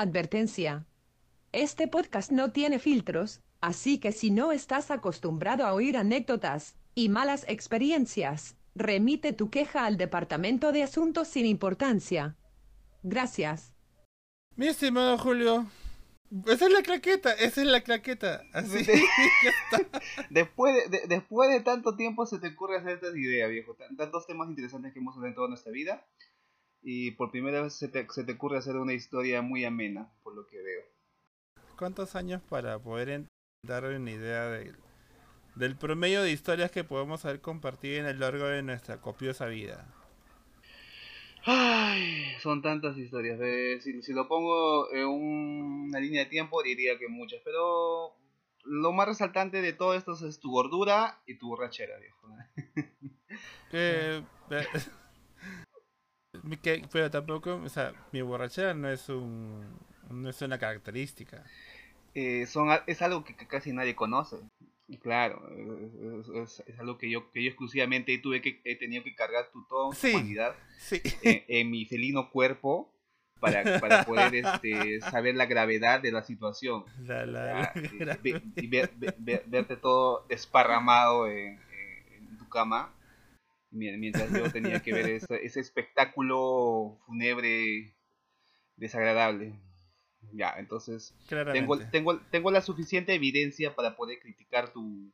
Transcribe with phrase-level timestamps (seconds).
[0.00, 0.86] Advertencia.
[1.52, 7.08] Este podcast no tiene filtros, así que si no estás acostumbrado a oír anécdotas y
[7.08, 12.36] malas experiencias, remite tu queja al Departamento de Asuntos sin Importancia.
[13.02, 13.74] Gracias.
[14.56, 15.66] Mi estimado Julio,
[16.46, 18.42] esa es la claqueta, esa es la claqueta.
[18.52, 20.02] Así, ya está.
[20.30, 23.74] Después de, de- después de tanto tiempo se te ocurre hacer esta idea, viejo.
[23.74, 26.04] Tan- Tantos temas interesantes que hemos hablado en toda nuestra vida.
[26.82, 30.34] Y por primera vez se te, se te ocurre hacer una historia muy amena, por
[30.34, 30.82] lo que veo.
[31.78, 33.24] ¿Cuántos años para poder
[33.66, 34.76] darle una idea del,
[35.54, 39.86] del promedio de historias que podemos haber compartido en el largo de nuestra copiosa vida?
[41.44, 43.38] Ay, son tantas historias.
[43.42, 47.40] eh, si, si lo pongo en una línea de tiempo, diría que muchas.
[47.44, 48.14] Pero
[48.64, 52.28] lo más resaltante de todo esto es tu gordura y tu borrachera, viejo.
[53.72, 54.56] Eh, mi-
[56.62, 59.64] que- pero tampoco, o sea, mi borrachera no es un
[60.10, 61.44] no es una característica.
[62.14, 64.36] Eh, son, es algo que, que casi nadie conoce.
[65.02, 69.14] Claro, es, es- es algo que yo, que yo exclusivamente tuve que, he tenido que
[69.14, 70.10] cargar tu toda Sí.
[70.14, 71.02] humanidad Sí.
[71.22, 72.90] en, en mi felino cuerpo
[73.38, 76.84] para, para poder este, saber la gravedad de la situación.
[77.04, 77.72] La, la,
[78.22, 81.60] ve- ve- ve- verte todo desparramado en,
[82.38, 82.94] tu cama
[83.70, 87.94] mientras yo tenía que ver ese, ese espectáculo fúnebre
[88.76, 89.52] desagradable.
[90.32, 91.14] Ya, entonces
[91.52, 95.10] tengo, tengo, tengo la suficiente evidencia para poder criticar tu,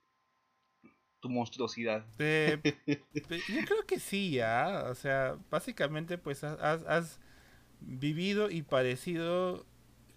[1.20, 2.04] tu monstruosidad.
[2.18, 2.58] Eh,
[3.14, 4.84] yo creo que sí, ya.
[4.90, 7.18] O sea, básicamente, pues has, has-
[7.86, 9.66] vivido y padecido,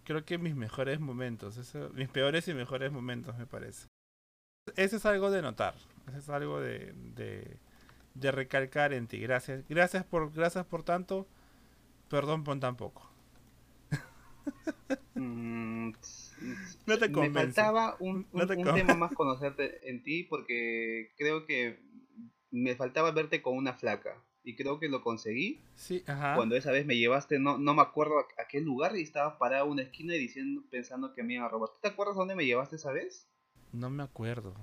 [0.05, 1.57] creo que mis mejores momentos.
[1.57, 3.87] Eso, mis peores y mejores momentos, me parece.
[4.75, 5.75] Eso es algo de notar.
[6.07, 7.57] Eso es algo de, de,
[8.19, 9.19] de recalcar en ti.
[9.19, 9.63] Gracias.
[9.69, 11.27] Gracias por, gracias por tanto.
[12.09, 13.09] Perdón por tan poco.
[15.15, 15.91] Mm,
[16.85, 17.53] No te Me convence.
[17.53, 18.81] faltaba un, No un- te un convence.
[18.81, 21.79] tema más conocerte en ti porque creo que
[22.51, 26.35] me faltaba verte con una flaca y creo que lo conseguí Sí, ajá.
[26.35, 29.37] cuando esa vez me llevaste, no, no me acuerdo a, a qué lugar y estaba
[29.37, 31.69] parado en una esquina y diciendo, pensando que me iban a robar.
[31.71, 33.27] ¿Tú te acuerdas dónde me llevaste esa vez?
[33.73, 34.53] No me acuerdo.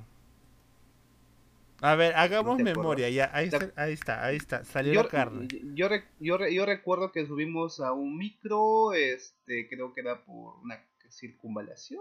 [1.84, 3.10] A ver, hagamos memoria.
[3.10, 4.64] Ya, ahí está, ahí está, ahí está.
[4.64, 5.48] Salió Yo, la carne.
[5.74, 10.82] yo, yo, yo recuerdo que subimos a un micro, este, creo que era por una
[11.10, 12.00] circunvalación,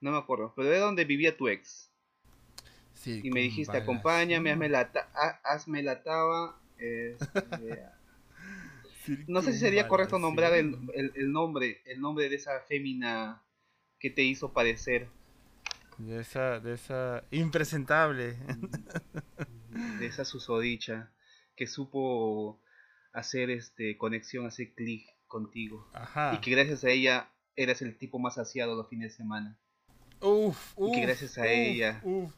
[0.00, 1.90] no me acuerdo, pero era donde vivía tu ex.
[2.94, 6.58] Sí, y me dijiste acompáñame, hazme la, ta- ha- hazme la taba.
[6.76, 7.82] este,
[9.28, 13.42] no sé si sería correcto nombrar el, el- el nombre, el nombre de esa fémina
[14.00, 15.08] que te hizo padecer,
[15.98, 18.36] De esa, de esa impresentable.
[19.98, 21.12] de esa susodicha
[21.56, 22.60] que supo
[23.12, 26.34] hacer este conexión, hacer clic contigo Ajá.
[26.34, 29.58] y que gracias a ella eras el tipo más saciado los fines de semana.
[30.20, 32.32] Uf, y que uf, gracias a uf, ella- uf.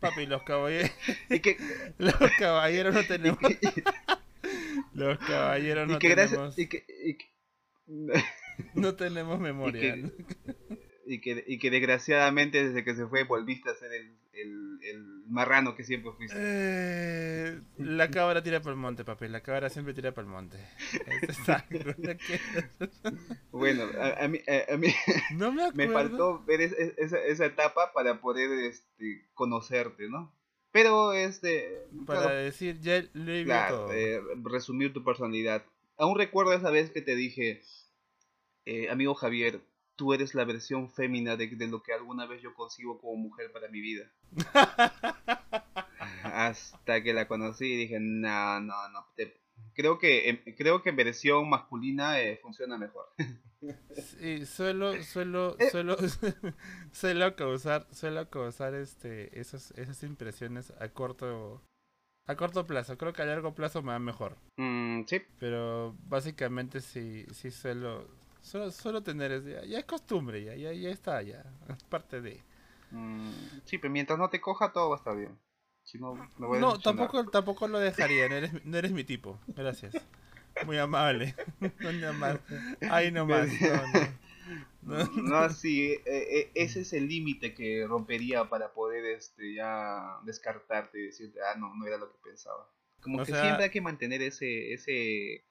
[0.00, 0.90] Papi, los caballeros,
[1.30, 1.56] Y que,
[1.98, 3.38] los caballeros no tenemos.
[4.94, 6.56] Los caballeros y no que tenemos.
[6.56, 8.22] gracias y que, y que-
[8.74, 9.96] No tenemos memoria.
[9.96, 10.12] Y
[11.12, 15.04] y que, y que desgraciadamente desde que se fue volviste a ser el, el, el
[15.28, 16.36] marrano que siempre fuiste.
[16.38, 19.28] Eh, la cabra tira por el monte, papi.
[19.28, 20.58] La cabra siempre tira por el monte.
[23.50, 24.88] Bueno, a, a mí, a, a mí
[25.32, 30.32] No me faltó ver es- es- esa, esa etapa para poder este, conocerte, ¿no?
[30.72, 35.64] Pero este, Para claro, decir, ya lo he claro, eh, resumir tu personalidad.
[35.96, 37.60] Aún recuerdo esa vez que te dije,
[38.66, 39.60] eh, amigo Javier,
[40.00, 43.52] tú eres la versión fémina de, de lo que alguna vez yo consigo como mujer
[43.52, 44.10] para mi vida.
[46.24, 49.06] Hasta que la conocí y dije, no, no, no.
[49.14, 49.38] te-
[49.74, 53.06] Creo que en- creo que en versión masculina eh, funciona mejor.
[54.18, 55.68] Sí, suelo, suelo, Eh.
[55.70, 55.96] suelo,
[56.92, 61.62] suelo causar, suelo causar este, esas, esas impresiones a corto,
[62.26, 62.96] a corto plazo.
[62.96, 64.38] Creo que a largo plazo me va mejor.
[64.56, 68.08] Mm, sí, Pero básicamente sí, sí suelo,
[68.42, 72.20] suelo, suelo tener, es- ya, ya es costumbre, ya, ya, ya está, ya, es parte
[72.20, 72.40] de.
[72.90, 73.30] mm,
[73.64, 75.38] sí, pero mientras no te coja todo va a estar bien.
[75.82, 77.06] Si no, me voy a No, decepcionar.
[77.10, 79.94] tampoco, tampoco lo dejaría, no eres, no eres mi tipo, gracias.
[80.66, 81.34] Muy amable,
[81.82, 82.40] muy amable.
[82.90, 84.00] Ay, no más, no, no.
[84.82, 85.04] No.
[85.22, 90.98] No, sí, eh, eh, ese es el límite que rompería para poder este ya descartarte
[90.98, 92.66] y decirte, ah, no, no era lo que pensaba.
[93.00, 95.44] Como O que sea- siempre hay que mantener ese, ese,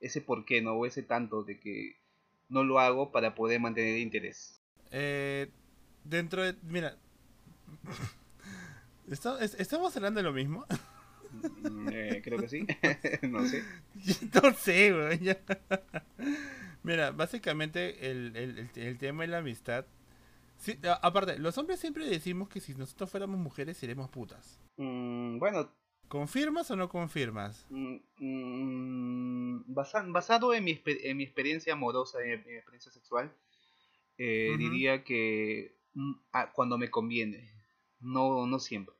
[0.00, 0.72] ese porqué, ¿no?
[0.74, 2.01] O ese tanto de que
[2.52, 4.60] no lo hago para poder mantener interés.
[4.90, 5.48] Eh,
[6.04, 6.54] dentro de.
[6.62, 6.96] Mira.
[9.10, 10.64] ¿Está- es- ¿Estamos hablando de lo mismo?
[11.62, 12.66] Mm, eh, creo que sí,
[13.22, 13.64] no sé.
[14.42, 15.18] no sé, güey.
[15.18, 15.38] ya.
[16.82, 19.86] Mira, básicamente el, el, tema de la amistad.
[20.58, 24.60] Sí, aparte, los hombres siempre decimos que si nosotros fuéramos mujeres seremos putas.
[24.76, 25.72] Mm, bueno,
[26.08, 27.66] ¿Confirmas o no confirmas?
[27.70, 33.32] mm, mm, basa- basado en mi, exper- en mi experiencia amorosa, en mi, experiencia sexual,
[34.18, 37.50] eh, diría que mm, ah, cuando me conviene,
[38.00, 38.94] no, no siempre.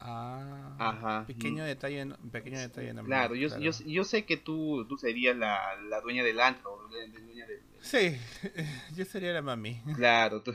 [0.00, 1.26] Ah, Ajá.
[1.26, 3.62] pequeño detalle, pequeño detalle nomás, Claro, yo, claro.
[3.64, 7.46] Yo, yo sé que tú, tú serías la, la dueña del antro, la, la dueña
[7.46, 7.62] del...
[7.82, 8.16] Sí,
[8.96, 10.52] yo sería la mami, Claro, tú,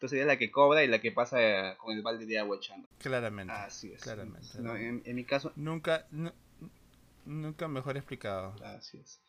[0.00, 2.56] tú serías la que cobra y la que pasa eh, con el balde de agua
[2.56, 2.88] echando.
[2.98, 3.52] claramente.
[3.52, 4.02] Así es.
[4.02, 4.48] Claramente.
[4.58, 6.32] No, en, en mi caso, Nunca, nu-
[7.24, 8.54] nunca mejor explicado.
[8.64, 9.20] así es.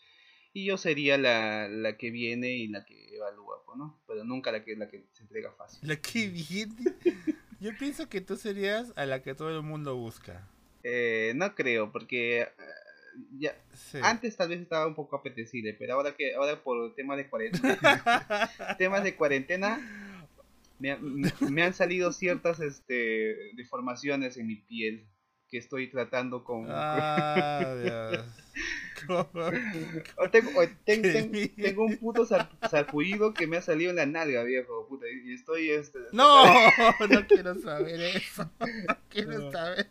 [0.54, 4.02] Y yo sería la, la que viene y la que evalúa, pues, ¿no?
[4.08, 5.88] Pero nunca la que, la que se entrega fácil.
[5.88, 6.76] La que viene.
[7.62, 10.48] Yo pienso que tú serías a la que todo el mundo busca.
[10.84, 12.48] Eh, no creo, porque eh,
[13.38, 14.00] ya Sí.
[14.02, 17.30] antes tal vez estaba un poco apetecible, pero ahora que ahora por el tema de
[17.30, 18.04] cuarentena,
[18.80, 19.80] temas de cuarentena
[20.82, 25.08] me, me- me han salido ciertas este, deformaciones en mi piel
[25.50, 26.66] que estoy tratando con...
[26.70, 28.26] Ah, Dios.
[29.08, 29.28] ¿Cómo?
[30.18, 31.50] O tengo, o ten- Qué ten- miedo.
[31.58, 35.72] tengo un puto sarpullido que me ha salido en la nalga, viejo, puta, y estoy...
[35.72, 36.46] Este, No,
[37.10, 38.50] no quiero saber eso.
[38.60, 39.52] No quiero No.
[39.52, 39.88] saber.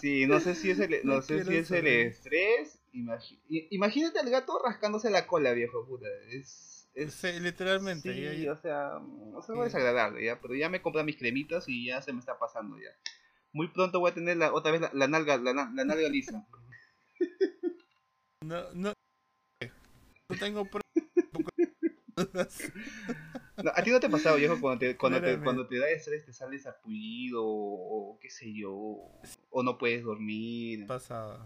[0.00, 2.80] Sí, no sé si es el, no No sé si es el estrés.
[2.92, 6.06] imagínate al gato rascándose la cola, viejo, puta.
[6.30, 8.12] Es, es Sí, literalmente.
[8.14, 9.60] sí, ya- ya- o sea, mm, o sea, Sí.
[9.60, 12.76] es desagradable, ya, pero ya me compré mis cremitas y ya se me está pasando
[12.78, 12.90] ya.
[13.52, 16.46] Muy pronto voy a tener la, otra vez la, la nalga, la, la nalga lisa.
[18.44, 18.92] No, no.
[20.28, 20.68] No tengo
[23.62, 25.88] No, a ti no te ha pasado, viejo, cuando te, cuando te, cuando te da
[25.88, 28.70] estrés te sale sarpullido o, o qué sé yo,
[29.50, 30.86] o no puedes dormir.
[30.86, 31.40] pasado.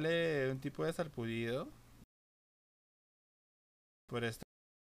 [0.00, 1.68] Sale un tipo de sarpullido.
[4.12, 4.42] Por esta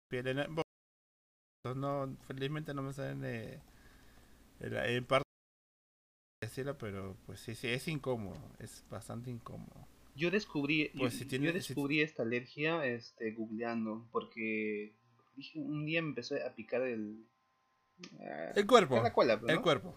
[0.10, 3.60] piel en bueno, no, felizmente no me salen de,
[4.60, 5.24] de la- en parte
[6.42, 9.88] decirlo, pero pues sí, sí, es incómodo, es bastante incómodo.
[10.16, 14.96] Yo descubrí, Pues yo, si tiene- yo si- descubrí esta alergia este, googleando, porque
[15.36, 17.24] dije, un día me empezó a picar el...
[18.22, 19.96] ah, El cuerpo, la cola, pues, el cuerpo.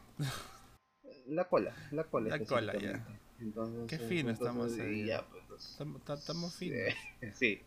[1.27, 2.37] La cola, la cola.
[2.37, 3.07] La cola, ya.
[3.41, 5.07] Entonces, Qué fino entonces, estamos ahí.
[5.07, 5.42] ya, pues,
[5.81, 6.79] entonces, Estamos, finos.
[7.35, 7.63] Sí.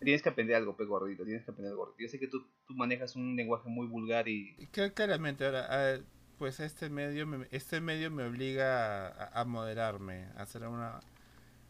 [0.00, 1.94] tienes que aprender algo, pe gordito, tienes que aprender algo.
[1.98, 4.54] Yo sé que tú, tú manejas un lenguaje muy vulgar y...
[4.58, 5.98] Y cl- Claramente, ahora, ah,
[6.38, 11.02] pues este medio, me, este medio me obliga a, a moderarme, a hacer una, a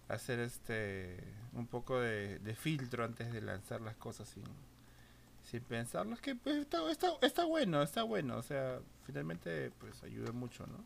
[0.08, 1.18] hacer este,
[1.52, 4.44] un poco de, de filtro antes de lanzar las cosas sin,
[5.44, 10.32] sin pensarlas, que pues está, está, está bueno, está bueno, o sea, finalmente pues ayuda
[10.32, 10.84] mucho, ¿no?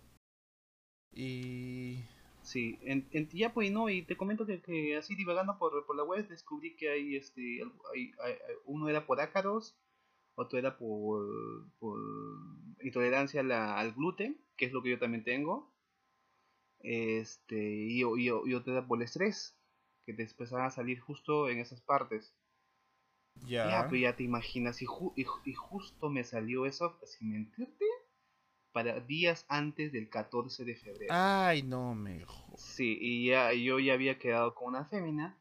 [1.12, 2.04] Y
[2.42, 5.96] Sí, en, en, ya pues no, y te comento que, que así divagando por, por
[5.96, 7.60] la web descubrí que hay, este,
[7.94, 9.76] hay, hay- uno era por ácaros,
[10.36, 11.26] otro era por,
[11.78, 12.00] por
[12.82, 15.72] intolerancia a la- al gluten, que es lo que yo también tengo,
[16.82, 19.56] este, y, y, y otro era por el estrés,
[20.04, 22.34] que te empezaban a salir justo en esas partes.
[23.62, 27.30] ya, Ya, pues ya te imaginas, y, ju- y, y justo me salió eso, sin
[27.32, 27.84] mentirte,
[28.72, 31.12] para días antes del 14 de febrero.
[31.14, 35.36] ay no me jo- Sí, y ya yo ya había quedado con una fémina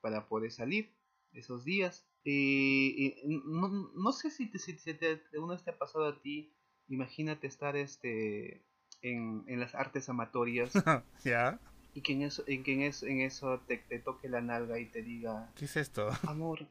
[0.00, 0.90] para poder salir
[1.32, 2.06] esos días.
[2.24, 6.52] Y, no, no sé si, te, si, te, alguna vez te ha pasado a ti,
[6.88, 8.62] imagínate estar este
[9.02, 10.72] en, en las artes amatorias
[11.24, 11.58] ya,
[11.94, 14.78] y que en eso, en, que en eso, en eso te, te toque la nalga
[14.78, 16.10] y te diga, ¿qué es esto?
[16.24, 16.66] amor,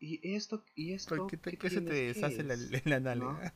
[0.00, 2.86] y esto, y esto, ¿Por qué, te- ¿qué qué se te deshace la, es?".
[2.86, 3.54] la nalga?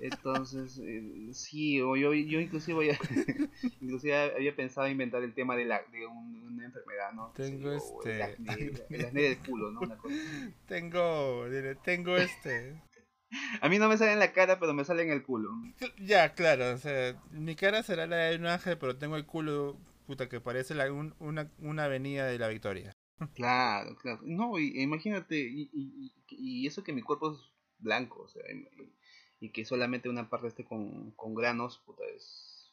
[0.00, 2.98] Entonces, eh, sí, o yo, yo inclusive, había,
[3.80, 7.32] inclusive había pensado inventar el tema de, la, de un- una enfermedad, ¿no?
[7.34, 9.80] Tengo yo, o el este- acné, el acné del culo, ¿no?
[9.80, 10.54] Una cosa así.
[10.66, 11.46] Tengo,
[11.82, 12.80] tengo este.
[13.60, 15.50] A mí no me sale en la cara, pero me sale en el culo.
[15.98, 19.76] Ya, claro, o sea, mi cara será la de un ángel, pero tengo el culo,
[20.06, 22.92] puta, que parece la, un- una, una avenida de la Victoria.
[23.34, 24.20] Claro, claro.
[24.22, 27.38] No, y, imagínate, y y eso que mi cuerpo es
[27.78, 28.42] blanco, o sea,
[29.40, 32.72] y, que solamente una parte esté con, con granos, puta, es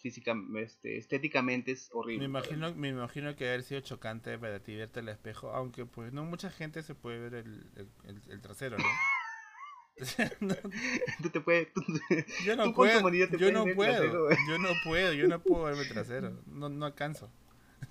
[0.00, 2.20] física, este, estéticamente es horrible.
[2.20, 6.12] Me imagino, me imagino que haber sido chocante para ti verte al espejo, aunque pues
[6.12, 7.70] no mucha gente se puede ver el,
[8.04, 8.84] el, el- trasero, ¿no?
[10.40, 10.54] No,
[11.22, 11.82] Tú te puedes, tú-
[12.44, 13.00] yo no puedo,
[13.38, 17.30] yo no puedo, yo no puedo, yo no puedo verme trasero, no, no alcanzo.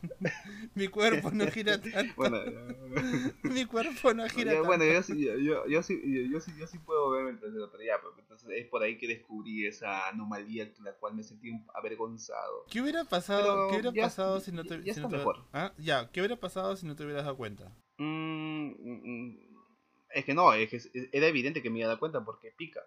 [0.76, 2.14] Mi cuerpo no gira tanto.
[2.16, 2.38] Bueno,
[3.44, 4.68] Mi cuerpo no gira ya, tanto.
[4.68, 7.40] bueno yo, sí, yo, yo, yo sí, yo, yo sí, yo sí puedo verme el
[7.40, 11.16] tercero, pero ya, pues, entonces es por ahí que descubrí esa anomalía con la cual
[11.16, 12.66] me sentí avergonzado.
[12.70, 15.10] ¿Qué hubiera pasado, Pero ¿qué hubiera ya- pasado si no te, ya si no está
[15.10, 15.46] te- mejor.
[15.54, 15.74] ¿Ah?
[15.78, 17.72] Ya, ¿qué hubiera pasado si no te hubieras dado cuenta?
[17.98, 19.40] Mm, mm,
[20.14, 22.82] es que no, es que era evidente que me iba a dar cuenta porque pica.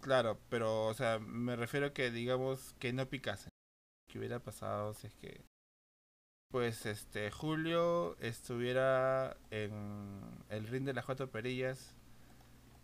[0.00, 3.50] Claro, pero, o sea, me refiero a que digamos que no picasen.
[4.08, 5.44] ¿Qué hubiera pasado si es que,
[6.50, 11.94] pues, este, Julio estuviera en el ring de las cuatro perillas,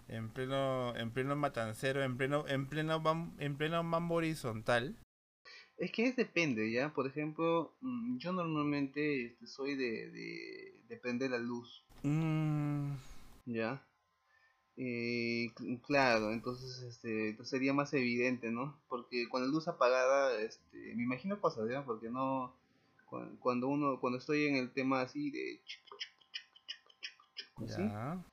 [0.09, 3.02] en pleno, en pleno matancero, en pleno, en pleno,
[3.38, 4.97] en pleno mambo horizontal?
[5.78, 6.92] Es que es depende, ¿ya?
[6.92, 12.92] Por ejemplo, mm, yo normalmente este, soy de, de, de prender la luz, Mm,
[13.47, 13.83] ¿ya?
[14.76, 18.76] Eh, cl- claro, entonces este, entonces sería más evidente, ¿no?
[18.88, 21.85] Porque con la luz apagada, este, me imagino ¿ya?
[21.85, 22.54] Porque no,
[23.40, 25.61] cuando uno, cuando estoy en el tema así de,
[27.64, 28.25] así, ya.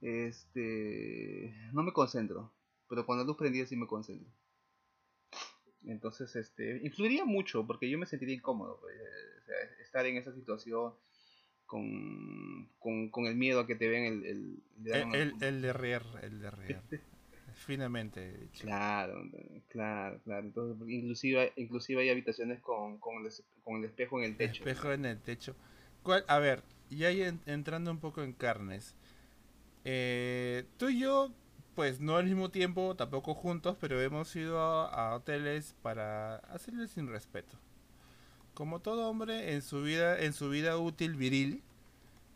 [0.00, 2.52] este, no me concentro,
[2.88, 4.28] pero con la luz prendida sí me concentro.
[5.84, 9.00] Entonces, este, influiría mucho porque yo me sentiría incómodo, pues, eh,
[9.42, 10.94] o sea, estar en esa situación
[11.66, 14.24] con, con, con el miedo a que te vean el...
[14.26, 15.42] el, El, el, el- el
[16.22, 16.82] el de Rier.
[17.66, 18.48] Finamente.
[18.60, 19.22] Claro,
[19.68, 20.46] claro, claro.
[20.46, 24.64] Entonces, inclusive, inclusive hay habitaciones con, con, el, es- con el espejo en el techo.
[24.64, 25.54] Espejo en el techo.
[26.02, 26.24] ¿Cuál?
[26.28, 28.94] A ver, ya entrando un poco en carnes.
[29.84, 31.32] Eh, tú y yo,
[31.74, 36.88] pues no al mismo tiempo, tampoco juntos, pero hemos ido a, a hoteles para hacerle
[36.88, 37.56] sin respeto.
[38.54, 41.62] Como todo hombre en su vida, en su vida útil viril,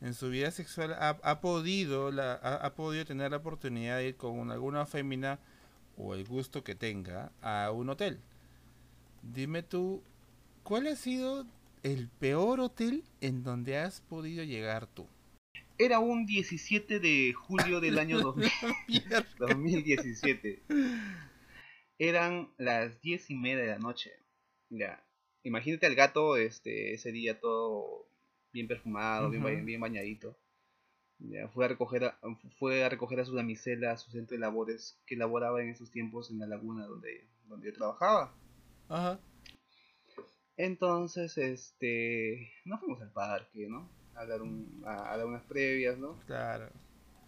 [0.00, 4.08] en su vida sexual, ha, ha podido la, ha, ha podido tener la oportunidad de
[4.08, 5.38] ir con alguna fémina
[5.96, 8.20] o el gusto que tenga a un hotel.
[9.22, 10.02] Dime tú,
[10.62, 11.46] ¿cuál ha sido
[11.82, 15.06] el peor hotel en donde has podido llegar tú?
[15.78, 18.50] Era un 17 de julio del año 2000
[18.88, 19.26] Mierda.
[19.38, 20.62] 2017.
[21.98, 24.10] Eran las 10 y media de la noche.
[24.70, 25.04] Ya.
[25.42, 28.05] Imagínate al gato este, ese día todo
[28.56, 29.64] bien perfumado, bien, ba- Ujú.
[29.64, 30.36] bien bañadito.
[31.18, 32.18] Ya, fue a recoger a,
[32.58, 35.90] fue a recoger a su damisela a su centro de labores que laboraba en esos
[35.90, 38.34] tiempos en la laguna donde, donde yo trabajaba.
[38.88, 39.18] Ajá.
[40.56, 43.88] Entonces, este, nos fuimos al parque, ¿no?
[44.14, 46.18] A dar, un, a, a dar unas previas, ¿no?
[46.26, 46.70] Claro.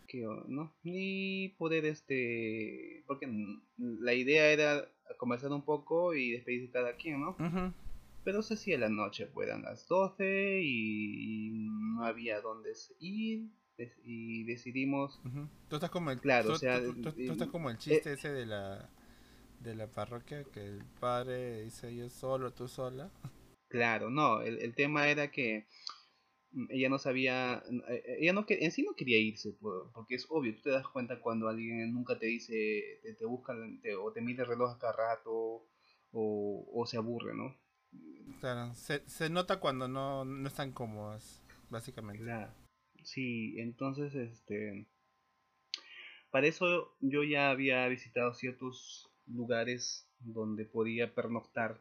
[0.07, 3.27] que no y poder este porque
[3.77, 7.37] la idea era conversar un poco y despedirse cada quien no.
[8.29, 11.49] Pero se hacía la noche pues eran las 12 y
[11.95, 13.49] no había dónde ir
[14.05, 15.49] y decidimos Ujú.
[15.71, 17.79] Tú estás como el Claro, tú, o sea, tú- tú- tú eh, estás como el
[17.79, 18.91] chiste ese de la
[19.61, 23.11] de la parroquia que el padre dice yo solo, tú sola.
[23.71, 25.67] claro no el, el tema era que
[26.69, 30.55] ella no sabía eh, ella no en sí no quería irse por- porque es obvio
[30.55, 34.21] tú te das cuenta cuando alguien nunca te dice te, te buscan te- o te
[34.21, 35.67] mide el reloj a cada rato
[36.13, 37.57] o, o se aburre no
[38.41, 42.23] Claro, se, se nota cuando no, no están cómodas, básicamente.
[42.23, 42.53] Claro.
[43.03, 44.87] Sí, entonces, este,
[46.31, 51.81] para eso yo ya había visitado ciertos lugares donde podía pernoctar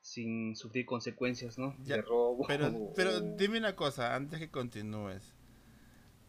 [0.00, 1.76] sin sufrir consecuencias, ¿no?
[1.84, 2.46] Ya, de robo.
[2.46, 5.34] Pero, o- pero dime una cosa, antes que continúes.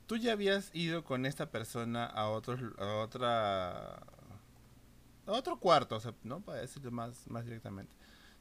[0.08, 3.96] ¿Tú ya habías ido con esta persona a otros a otra
[5.25, 6.41] a otro cuarto, o sea, ¿no?
[6.41, 7.93] Para decirlo más, más directamente.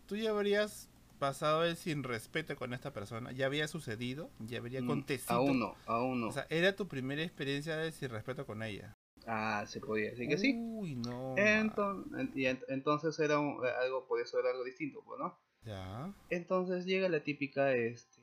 [0.09, 0.88] ¿Tú ya habrías
[1.19, 3.33] pasado el sin respeto con esta persona?
[3.33, 4.31] ¿Ya había sucedido?
[4.47, 5.37] ¿Ya habría Mm, acontecido?
[5.38, 6.29] Aún no, aún no.
[6.29, 8.97] O sea, ¿era tu primera experiencia de sin respeto con ella?
[9.27, 10.55] ah, se podía decir que sí.
[10.57, 11.37] Uy, no.
[11.37, 15.38] Enton- y ent- entonces era un- algo, por eso era algo distinto, pues, ¿no?
[15.67, 16.12] Ya.
[16.31, 18.21] Entonces llega la típica este,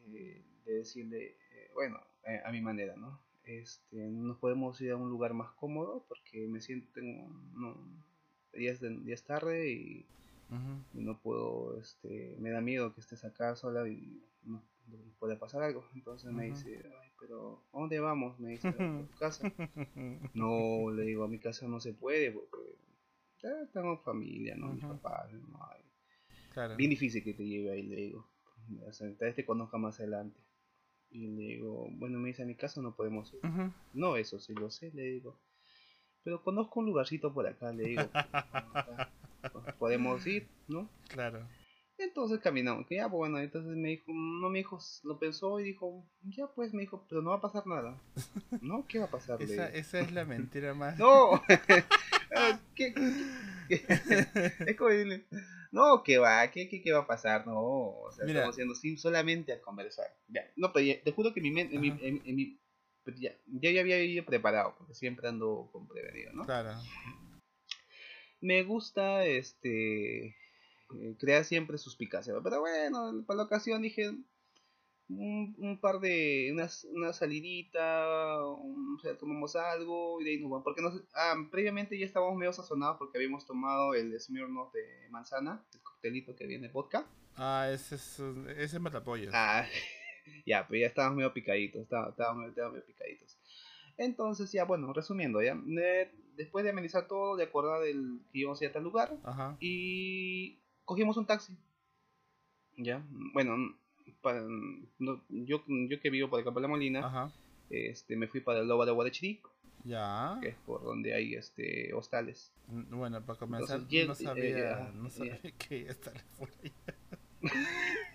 [0.65, 3.21] de decirle, eh, bueno, eh, a mi manera, ¿no?
[3.43, 7.77] Este, nos podemos ir a un lugar más cómodo porque me siento, tengo- no,
[8.53, 10.05] ya, es de- ya es tarde y,
[10.49, 10.99] Ujú.
[10.99, 14.63] y no puedo, este, me da miedo que estés acá sola y no,
[15.19, 15.83] pueda pasar algo.
[15.95, 18.39] Entonces me dice, Ay, pero ¿a dónde vamos?
[18.39, 19.51] Me dice, a tu casa.
[20.33, 22.75] No, le digo, a mi casa no se puede porque
[23.41, 24.73] ya tengo familia, ¿no?
[24.73, 24.93] Mis Ujú.
[24.97, 25.31] papás,
[26.53, 26.75] Claro.
[26.77, 28.27] bien difícil que te lleve ahí, le digo.
[28.87, 30.39] O sea, tal vez te conozca más adelante.
[31.11, 33.41] Y le digo, bueno, me dice, a mi casa no podemos ir.
[33.93, 35.37] No, eso sí lo sé, le digo.
[36.23, 38.09] Pero conozco un lugarcito por acá, le digo.
[39.53, 40.89] "Ah, Podemos ir, ¿no?
[41.09, 41.47] Claro.
[41.97, 46.05] Entonces caminamos, que ya, bueno, entonces me dijo, no, mi hijo lo pensó y dijo,
[46.23, 47.97] ya pues, me dijo, pero no va a pasar nada.
[48.61, 48.85] ¿No?
[48.87, 49.41] ¿Qué va a pasar?
[49.41, 50.97] Esa, es la mentira más.
[50.99, 51.41] No,
[52.75, 53.85] ¿Qué- qué-
[54.67, 55.25] es como decirle,
[55.71, 56.49] No, ¿qué va?
[56.51, 57.47] ¿Qué, qué, qué va a pasar?
[57.47, 58.39] No, o sea, Mira.
[58.39, 60.07] estamos haciendo sim solamente a conversar.
[60.27, 60.41] Ya.
[60.57, 62.59] No, pero ya- te juro que mi mente, en mi, en, en mi-
[63.17, 66.43] ya, yo ya había ido preparado, porque siempre ando con prevenido, ¿no?
[66.45, 66.71] Claro.
[68.41, 74.11] Me gusta, este, eh, crear siempre suspicacia, pero bueno, para la ocasión dije,
[75.07, 80.39] un, un par de, unas, una salidita, un- o sea, tomamos algo y de ahí
[80.41, 80.63] nos vamos.
[80.63, 85.63] Porque nos, ah, previamente ya estábamos medio sazonados porque habíamos tomado el Smirnoff de manzana,
[85.73, 87.07] el coctelito que viene vodka.
[87.35, 88.19] Ah, ese es,
[88.57, 89.31] ese es matapollos.
[89.35, 89.65] Ah,
[90.45, 93.37] ya, pero ya estábamos medio picaditos, estábamos, estábamos medio picaditos.
[93.97, 98.59] Entonces, ya, bueno, resumiendo, ya, eh, después de amenizar todo, de acordar del que íbamos
[98.61, 99.55] a ir a tal lugar, Ajá.
[99.59, 101.55] y cogimos un taxi.
[102.77, 103.55] Ya, bueno,
[104.21, 104.41] para,
[104.99, 107.31] no- yo, yo que vivo por acá por la Molina, Ajá.
[107.69, 109.41] este, me fui para el Loba de Guadachiri,
[109.85, 110.37] Ya.
[110.41, 112.51] que es por donde hay este hostales.
[112.69, 116.13] N- Bueno, para comenzar, Entonces, no eh, sabía, ajá, no sabía que iba a estar
[116.37, 116.71] por ahí.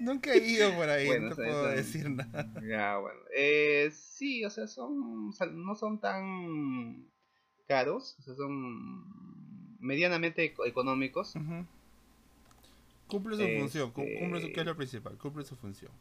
[0.01, 2.53] Nunca he ido por ahí, Bueno, no te o sea, puedo son- decir nada.
[2.69, 3.21] Ya, bueno.
[3.37, 7.07] Eh, sí, o sea, son, sal- no son tan
[7.75, 11.35] caros, o sea, son medianamente eco- económicos.
[13.07, 15.93] Cumple su función, cu- cumple su, que es Este- lo principal, cumple su función.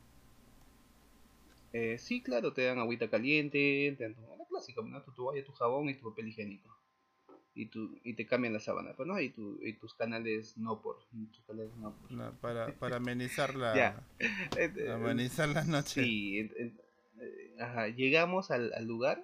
[1.73, 4.99] Eh, sí, claro, te dan agüita caliente, te dan tu- la clásica, ¿no?
[5.03, 6.75] Tu toalla, tu jabón y tu papel higiénico.
[7.53, 9.19] Y, tu, y te cambian la sábana, pues, ¿no?
[9.19, 10.97] Y, tu, y tus canales no por.
[11.31, 12.11] Tus canales no por.
[12.11, 14.03] No, para, para amenizar la, Ya.
[14.95, 16.03] Amenizar la noche.
[16.03, 16.73] Sí, eh,
[17.59, 19.23] ajá, llegamos al, al lugar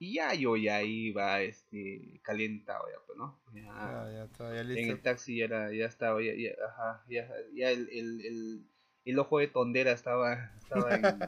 [0.00, 3.38] y ya yo ya iba este, calentado, ya, pues, ¿no?
[3.54, 4.92] Ya, Ya, ya está, ya en listo.
[4.92, 8.66] el taxi ya, era, ya estaba, ya, ya, ajá, ya, ya el, el, el,
[9.04, 11.20] el ojo de tondera estaba, estaba en-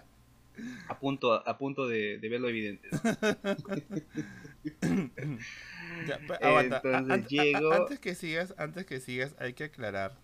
[0.89, 2.89] a punto, a punto de, de verlo evidente.
[6.43, 10.17] A- Entonces an- llego- antes que sigas, antes que sigas, hay que aclarar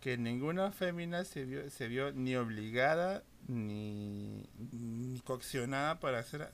[0.00, 6.48] que ninguna fémina se vio, se vio ni obligada ni, ni coaccionada para hacer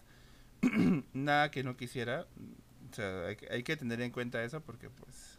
[1.13, 2.27] nada que no quisiera.
[2.91, 5.39] O sea, hay, que- hay que tener en cuenta eso porque pues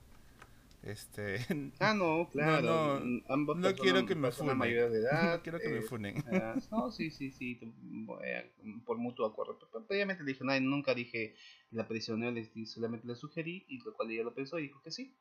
[0.83, 1.37] este
[1.79, 2.99] Ah, no, claro.
[2.99, 4.57] no, mm, ambos no quiero que me personas funen.
[4.57, 5.35] mayores de edad.
[5.37, 6.23] no quiero que me eh, funen.
[6.31, 7.59] Ah, no, sí, sí, sí,
[8.23, 8.51] eh,
[8.85, 9.59] por mutuo acuerdo.
[9.87, 11.35] Previamente le dije, no, nunca dije
[11.71, 12.33] la prisionera,
[12.65, 15.13] solamente le sugerí, y lo cual ella lo pensó y dijo que sí.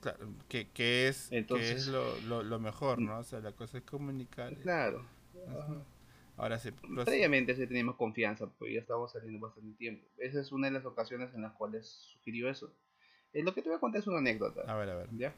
[0.00, 3.18] Claro, que, que es, que Entonces- es lo, lo, lo mejor, ¿no?
[3.18, 4.54] O sea, la cosa es comunicar.
[4.58, 5.06] Claro.
[5.48, 5.82] Ajá.
[6.36, 10.06] Ahora sí, los- Previamente sí teníamos confianza, pues ya estábamos saliendo bastante tiempo.
[10.18, 12.74] Esa es una de las ocasiones en las cuales sugirió eso.
[13.32, 14.62] Eh, lo que te voy a contar es una anécdota.
[14.70, 15.08] a ver, a ver.
[15.12, 15.34] ¿ya?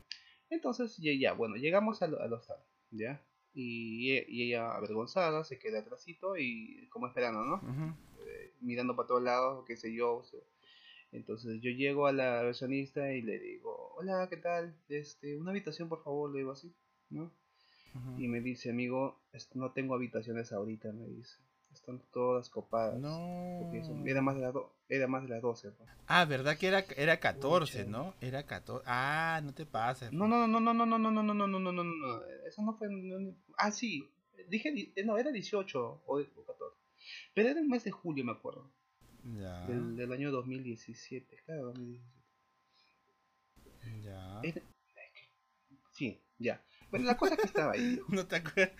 [0.50, 2.58] Entonces, ya, ya, bueno, llegamos al, al hostal,
[2.90, 3.22] ¿ya?
[3.54, 7.54] Y, y ella, avergonzada, se queda atrásito y como esperando, ¿no?
[7.56, 7.94] Ujú.
[8.60, 10.16] mirando para todos lados, qué sé yo.
[10.16, 10.40] o sea.
[11.12, 14.76] Entonces yo llego a la recepcionista y le digo, hola, ¿qué tal?
[14.88, 16.74] Este, una habitación, por favor, le digo así,
[17.10, 17.32] ¿no?
[17.94, 18.20] Ujú.
[18.20, 21.36] Y me dice, amigo, "est- no tengo habitaciones ahorita, me dice.
[21.72, 22.98] Están todas copadas.
[22.98, 23.58] No.
[23.62, 24.54] Porque era más de las
[24.88, 25.70] era más de las 12.
[25.72, 25.88] pues.
[26.06, 27.90] Ah, ¿verdad que era, era 14, Pucha.
[27.90, 28.14] no?
[28.20, 28.82] Era 14.
[28.86, 30.10] Ah, no te pases.
[30.12, 32.24] No, no, no, no, no, no, no, no, no, no, no, no, no, no.
[32.46, 32.88] Eso no fue.
[32.90, 33.34] no, no.
[33.58, 34.08] Ah, sí.
[34.48, 36.76] Dije, di- no, era 18 o o 14.
[37.34, 38.70] Pero era el mes de julio, me acuerdo.
[39.36, 39.66] Ya.
[39.66, 41.36] Del, del año 2017.
[41.44, 42.08] Claro, 2017.
[44.02, 44.40] Ya.
[44.42, 44.62] Era-
[45.92, 46.62] Sí, ya.
[46.90, 48.00] Bueno, la cosa es que estaba ahí.
[48.08, 48.72] No te acuerdas.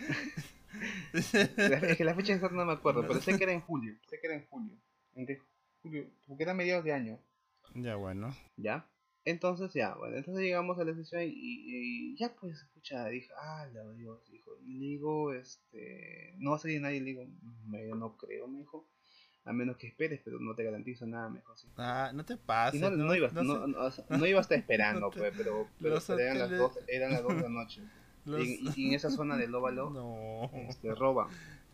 [1.56, 3.94] La, es que la fecha exacta no me acuerdo, pero sé que era en julio.
[4.08, 4.76] Sé que era en julio.
[5.14, 5.40] Entre
[5.82, 7.18] julio, porque era mediados de año.
[7.74, 8.34] ya, bueno.
[8.56, 8.88] ¿Ya?
[9.24, 13.68] Entonces ya, bueno, entonces llegamos a la sesión y, y ya pues, escucha, dije, ah,
[13.74, 17.26] la Dios, dijo, y le digo, este, no va a salir nadie, le digo,
[17.66, 18.88] me, no creo, me dijo,
[19.48, 21.66] a menos que esperes, pero no te garantizo nada, me dijo así.
[21.76, 22.80] Ah, no te pases.
[22.80, 25.34] no, no, no no, sé, no, o sea, no iba a estar esperando, te- pues,
[25.36, 27.82] pero, pero, eran, las dos, eran las dos de la noche.
[28.26, 30.50] los- Y, en esa zona del óvalo, No.
[30.52, 31.28] este, roban,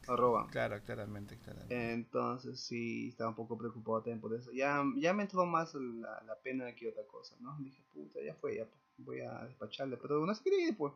[0.06, 0.48] roban.
[0.48, 1.92] Claro, claramente, claramente.
[1.92, 4.52] Entonces sí, estaba un poco preocupado también por eso.
[4.52, 7.56] Ya, ya me entró más la, la pena que otra cosa, ¿no?
[7.58, 8.66] Dije, puta, ya fue, ya
[8.98, 10.92] voy a despacharle, pero no se quería ir, pues.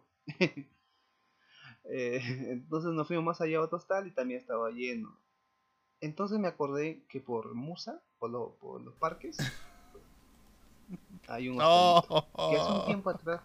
[1.91, 5.17] Eh, entonces nos fuimos más allá a otro hostal y también estaba lleno.
[6.01, 9.37] Entonces me acordé que por Musa, por, lo- por los parques,
[11.29, 12.03] hay un Oh.
[12.51, 13.43] que hace un tiempo atrás,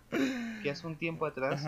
[0.61, 1.63] que hace un tiempo atrás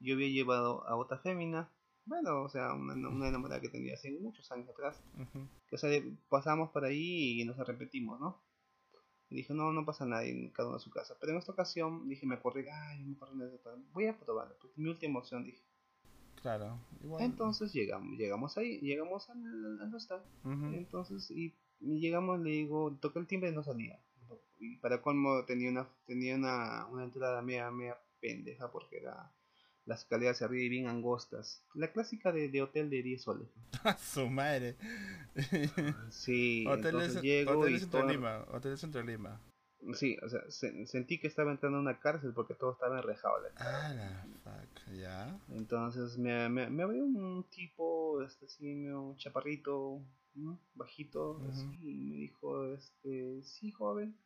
[0.00, 1.68] yo había llevado a otra fémina,
[2.06, 5.00] bueno, o sea, una, una enamorada que tenía hace muchos años atrás.
[5.68, 5.90] que o sea,
[6.28, 8.42] pasamos por ahí y nos arrepentimos, ¿no?
[9.30, 11.16] Y dije, no, no pasa nada, y cada uno a su casa.
[11.20, 13.58] Pero en esta ocasión dije, me acordé, ay, me acordé
[13.92, 15.62] voy a probarlo, porque mi última opción dije.
[16.44, 16.78] Claro.
[17.02, 17.22] Igual.
[17.24, 20.22] Entonces llegamos, llegamos ahí, llegamos al, al hostal.
[20.44, 20.66] Ujú.
[20.74, 23.98] Entonces, y, y llegamos, le digo, toqué el timbre y no salía.
[24.60, 29.32] Y para colmo tenía una, tenía una, una entrada media, media pendeja porque era
[29.86, 31.64] las escaleras se arriba y bien angostas.
[31.72, 33.48] La clásica de, de hotel de 10 soles.
[33.82, 34.76] A su madre.
[36.10, 38.44] Sí, Hoteles, entonces llego hoteles y Centro todo- Lima.
[38.52, 39.40] Hoteles Centro Lima.
[39.92, 43.36] Sí, o sea, se- sentí que estaba entrando a una cárcel porque todo estaba enrejado.
[43.56, 44.94] Ah, la fuck.
[44.96, 45.38] Ya.
[45.48, 50.00] Entonces me, me, me abrió un tipo, este, así, medio chaparrito,
[50.34, 50.58] ¿no?
[50.74, 54.16] bajito, así, y me dijo, este, sí, joven,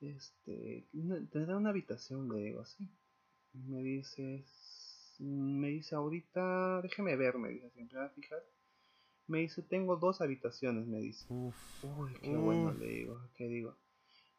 [0.00, 2.28] este, ¿no- ¿te da una habitación?
[2.28, 2.88] Le digo así.
[3.52, 4.44] Me dice,
[5.18, 8.42] me dice, ahorita, déjeme ver, me dice, siempre va a fijar.
[9.26, 11.24] Me dice, tengo dos habitaciones, me dice.
[11.28, 11.54] Uf.
[11.82, 13.76] Uy, qué bueno, le digo, ¿qué digo?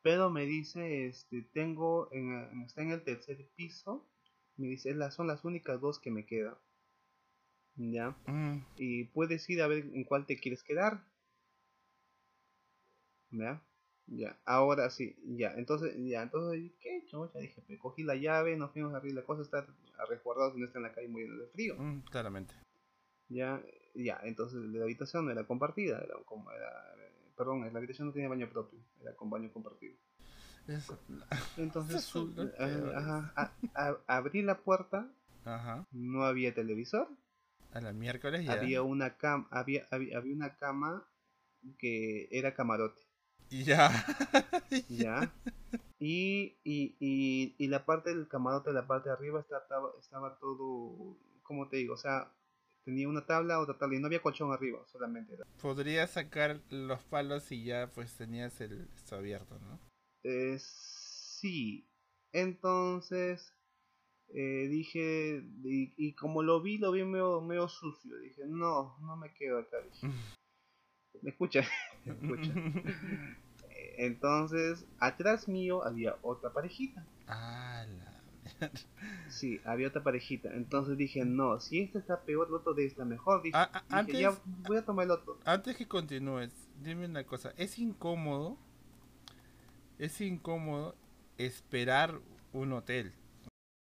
[0.06, 4.08] Pero me dice, este, tengo, en, está en el tercer piso,
[4.56, 6.56] me dice, "las- son las únicas dos que me quedan.
[7.76, 8.16] ¿Ya?
[8.28, 11.02] Mm, Y puedes ir a ver en cuál te quieres quedar.
[13.32, 13.62] ¿Ya?
[14.08, 17.40] Ya, ahora sí, ya, entonces, ya, entonces, ¿qué chucha?
[17.40, 19.66] Dije, pues, cogí la llave, nos fuimos a abrir, la cosa está
[20.08, 21.76] resguardada, no está en la calle muriendo de frío.
[21.80, 22.54] mm, claramente.
[23.30, 23.60] Ya,
[23.96, 26.96] ya, entonces la habitación no era compartida, era como era,
[27.36, 29.96] perdón, la habitación no tenía baño propio, era con baño compartido.
[30.68, 31.00] Eso.
[31.58, 32.96] Entonces, su- eh, peores.
[32.96, 35.12] ajá, a- a- abrí la puerta,
[35.46, 35.86] Ajá.
[35.92, 37.08] no había televisor,
[37.74, 38.54] A la miércoles ya.
[38.54, 41.08] había una cama, había, había, había una cama
[41.78, 43.02] que era camarote,
[43.50, 43.90] ya.
[44.90, 45.32] ya,
[46.00, 51.18] y, y, y, y la parte del camarote, la parte de arriba estaba, estaba todo,
[51.44, 52.32] como te digo, o sea,
[52.86, 55.46] tenía una tabla, otra tabla, y no había colchón arriba, solamente era.
[55.62, 59.80] Podrías sacar los palos y ya pues tenías el esto abierto, ¿no?
[60.24, 61.88] Eh, sí,
[62.32, 63.54] entonces
[64.30, 69.18] eh, dije, y, y como lo vi, lo vi medio, medio sucio, dije, no, no
[69.18, 70.08] me quedo acá, dije.
[71.22, 71.62] ¿Me escucha?
[72.06, 72.52] ¿Me escucha?
[73.78, 77.06] Eh, Entonces, atrás mío había otra parejita.
[77.28, 78.15] ah, la
[79.30, 80.54] Sí, había otra parejita.
[80.54, 83.42] Entonces dije, no, si este está peor, el otro de está mejor.
[83.42, 84.32] Dije, dije, antes- ya
[84.68, 85.40] voy a tomar el otro.
[85.46, 88.58] Antes que continúes, dime una cosa, ¿es incómodo?
[89.98, 90.96] Es incómodo
[91.38, 92.20] esperar
[92.54, 93.14] un hotel.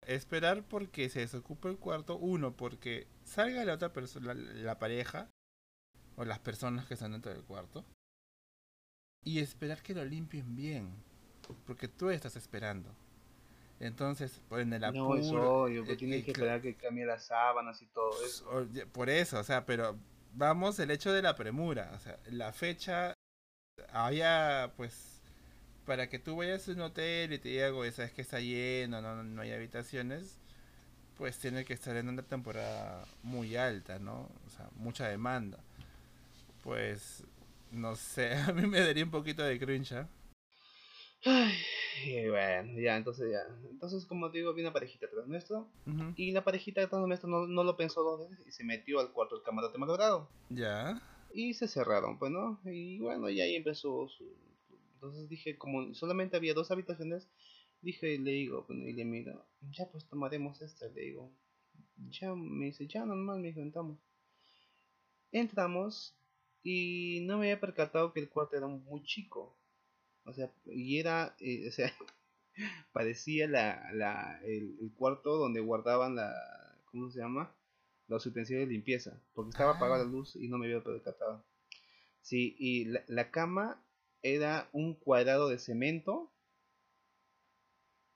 [0.05, 5.29] Esperar porque se desocupa el cuarto, uno, porque salga la otra persona, la, la pareja,
[6.15, 7.85] o las personas que están dentro del cuarto,
[9.23, 10.93] y esperar que lo limpien bien,
[11.65, 12.95] porque tú estás esperando.
[13.79, 16.75] Entonces, por en el No, apuro, es obvio, que eh, tienes eh, que esperar que
[16.75, 18.45] cambie las sábanas y todo eso.
[18.51, 19.97] o- ya- Por eso, o sea, pero
[20.33, 23.13] vamos el hecho de la premura, o sea, la fecha
[23.91, 25.21] había pues
[25.85, 29.01] para que tú vayas a un hotel y te diga, "Oye, sabes que está lleno,
[29.01, 30.37] no, no hay habitaciones,
[31.17, 34.29] pues tiene que estar en una temporada muy alta, ¿no?
[34.47, 35.59] O sea, mucha demanda.
[36.63, 37.23] Pues
[37.71, 40.07] no sé, a mí me daría un poquito de cringe, ¿ah?
[41.25, 41.53] Ay,
[42.05, 43.41] y bueno, ya, entonces ya.
[43.69, 45.67] Entonces, como te digo, vi una parejita atrás nuestro.
[46.15, 49.11] Y la parejita atrás nuestro no, no lo pensó dos veces y se metió al
[49.11, 50.29] cuarto del camarote malogrado.
[50.49, 51.01] Ya.
[51.33, 52.59] Y se cerraron, pues, ¿no?
[52.65, 54.25] Y bueno, y ahí empezó su...
[54.95, 57.29] Entonces dije, como solamente había dos habitaciones,
[57.81, 61.31] dije, le digo, bueno, y le miro, ya pues tomaremos esta, le digo.
[62.09, 63.99] Ya, me dice, ya normal, me dijo, entramos.
[65.31, 66.15] Entramos
[66.63, 69.55] y no me había percatado que el cuarto era muy chico.
[70.27, 71.91] O sea, y era, eh, o sea,
[72.93, 76.33] parecía la, la, el, el cuarto donde guardaban la,
[76.85, 77.51] ¿cómo se llama?
[78.07, 79.75] Los utensilios de limpieza, porque estaba Ah.
[79.77, 81.43] apagada la luz y no me había percatado.
[82.21, 83.81] Sí, y la, la cama
[84.21, 86.31] era un cuadrado de cemento,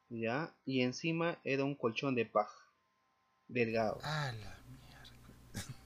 [0.10, 0.54] ¿ya?
[0.66, 2.58] Y encima era un colchón de paja,
[3.48, 4.00] delgado.
[4.04, 4.34] Ah.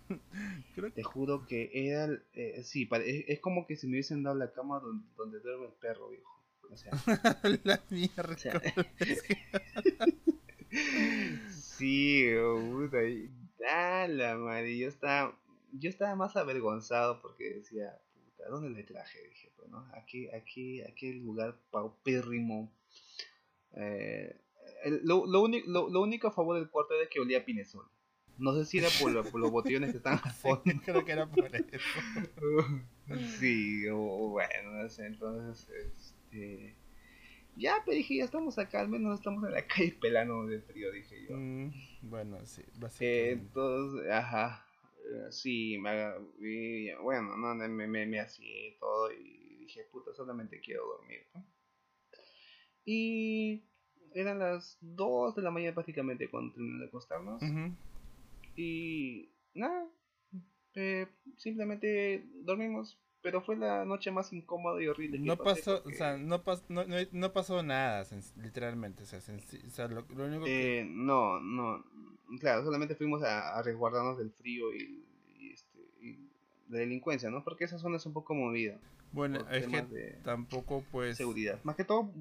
[0.76, 3.94] Creo que Te juro que era, el- eh, sí, es, es como que si me
[3.94, 6.32] hubiesen dado la cama donde, donde duerme el perro, viejo.
[6.72, 6.92] O sea,
[7.64, 8.34] la mierda.
[8.34, 8.60] O sea,
[11.50, 12.26] sí,
[12.72, 13.30] puta, y-
[13.70, 15.38] ah, la madre, yo estaba,
[15.72, 19.20] yo estaba más avergonzado porque decía, puta, ¿dónde le traje?
[19.30, 19.88] Dije, pues, ¿no?
[19.94, 22.72] Aquí, aquí, aquel lugar paupérrimo.
[23.74, 24.36] Eh,
[24.84, 27.46] el- lo, lo, único, lo, lo único a favor del cuarto era que olía a
[27.46, 27.86] pinesol.
[28.38, 30.64] No sé si era por, lo- por los botellones que al fondo.
[30.66, 31.64] Sí, creo que era por eso.
[33.40, 36.76] Sí, o, bueno, entonces, este...
[37.56, 40.92] Ya, pero dije, ya estamos acá, al menos estamos en la calle pelando de frío,
[40.92, 41.38] dije yo.
[41.38, 41.72] Mm,
[42.02, 43.44] bueno, sí, Eh, básicamente.
[43.46, 44.66] entonces, ajá,
[45.06, 50.86] eh, sí, me, bueno, no, me, me, me así todo y dije, puta, solamente quiero
[50.88, 51.46] dormir, ¿no?
[52.86, 53.64] Y
[54.14, 57.42] eran las 2 de la mañana prácticamente cuando terminé de acostarnos.
[58.56, 59.86] Y nada,
[60.76, 65.18] eh, simplemente dormimos, pero fue la noche más incómoda y horrible.
[65.18, 68.06] Que No pasé pasó, o sea, no, pas- no, no, no pasó nada,
[68.42, 69.04] literalmente.
[69.04, 70.80] O sea, senci- o sea, lo, lo único que...
[70.80, 71.84] eh, no, no,
[72.40, 75.04] claro, solamente fuimos a, a resguardarnos del frío y,
[75.40, 76.30] y, este, y
[76.70, 77.44] la delincuencia, ¿no?
[77.44, 78.80] Porque esa zona es un poco movida.
[79.12, 81.18] Bueno, es que de tampoco pues...
[81.18, 81.60] seguridad.
[81.64, 82.12] Más que todo,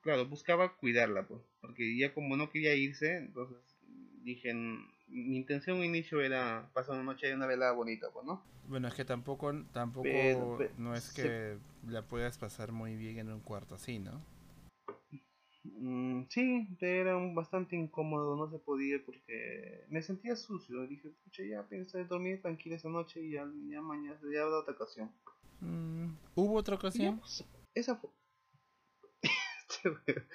[0.00, 3.58] claro, buscaba cuidarla, pues, porque ya como no quería irse, entonces
[4.22, 8.24] dije, "Mm, mi intención al inicio era pasar una noche de una velada bonita, pues,
[8.26, 8.42] ¿no?
[8.68, 13.32] Bueno, es que tampoco, tampoco Pero, no es que la puedas pasar muy bien en
[13.32, 14.22] un cuarto así, ¿no?
[15.62, 20.86] Mm, sí, era bastante incómodo, no se podía porque me sentía sucio.
[20.86, 24.74] Dije, pucha, ya pensé dormir tranquilo esa noche y ya, ya mañana, ya habrá otra
[24.74, 25.10] ocasión.
[25.60, 27.18] Mm, ¿Hubo otra ya, ocasión?
[27.18, 27.44] pues,
[27.74, 28.10] esa fue.
[29.68, 30.26] Este.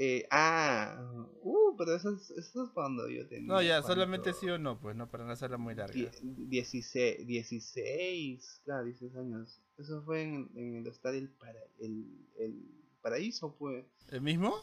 [0.00, 0.96] Eh, ah,
[1.42, 3.46] uh, pero eso es, eso es cuando yo tenía.
[3.48, 5.94] No, ya, solamente sí o no, pues, no, para no hacerla muy larga.
[5.94, 9.60] Die- 16, 16, claro, 16 años.
[9.78, 12.68] Eso fue en, en el hostal el, para, el, el
[13.00, 13.86] Paraíso, pues.
[14.10, 14.54] ¿El mismo?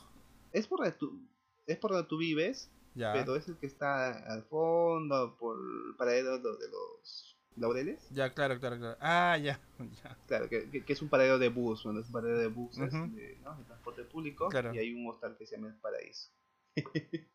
[0.52, 1.20] Es por donde tú,
[1.66, 3.14] es por donde tú vives, Ya.
[3.14, 8.06] pero es el que está al fondo, por el paradero de de los laureles.
[8.12, 8.98] Ya, claro, claro, claro.
[9.00, 9.60] Ah, ya,
[10.04, 10.18] ya.
[10.28, 12.92] Claro, que, que- que es un paradero de bus, bueno, es un paradero de buses,
[12.92, 13.58] de, ¿no?
[13.58, 14.74] de transporte público, Claro.
[14.74, 16.30] y hay un hostal que se llama El Paraíso.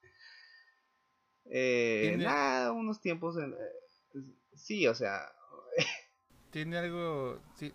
[1.47, 4.21] eh, Nada, unos tiempos, en- eh,
[4.55, 5.33] sí, o sea,
[6.51, 7.73] ¿Tiene algo, sí,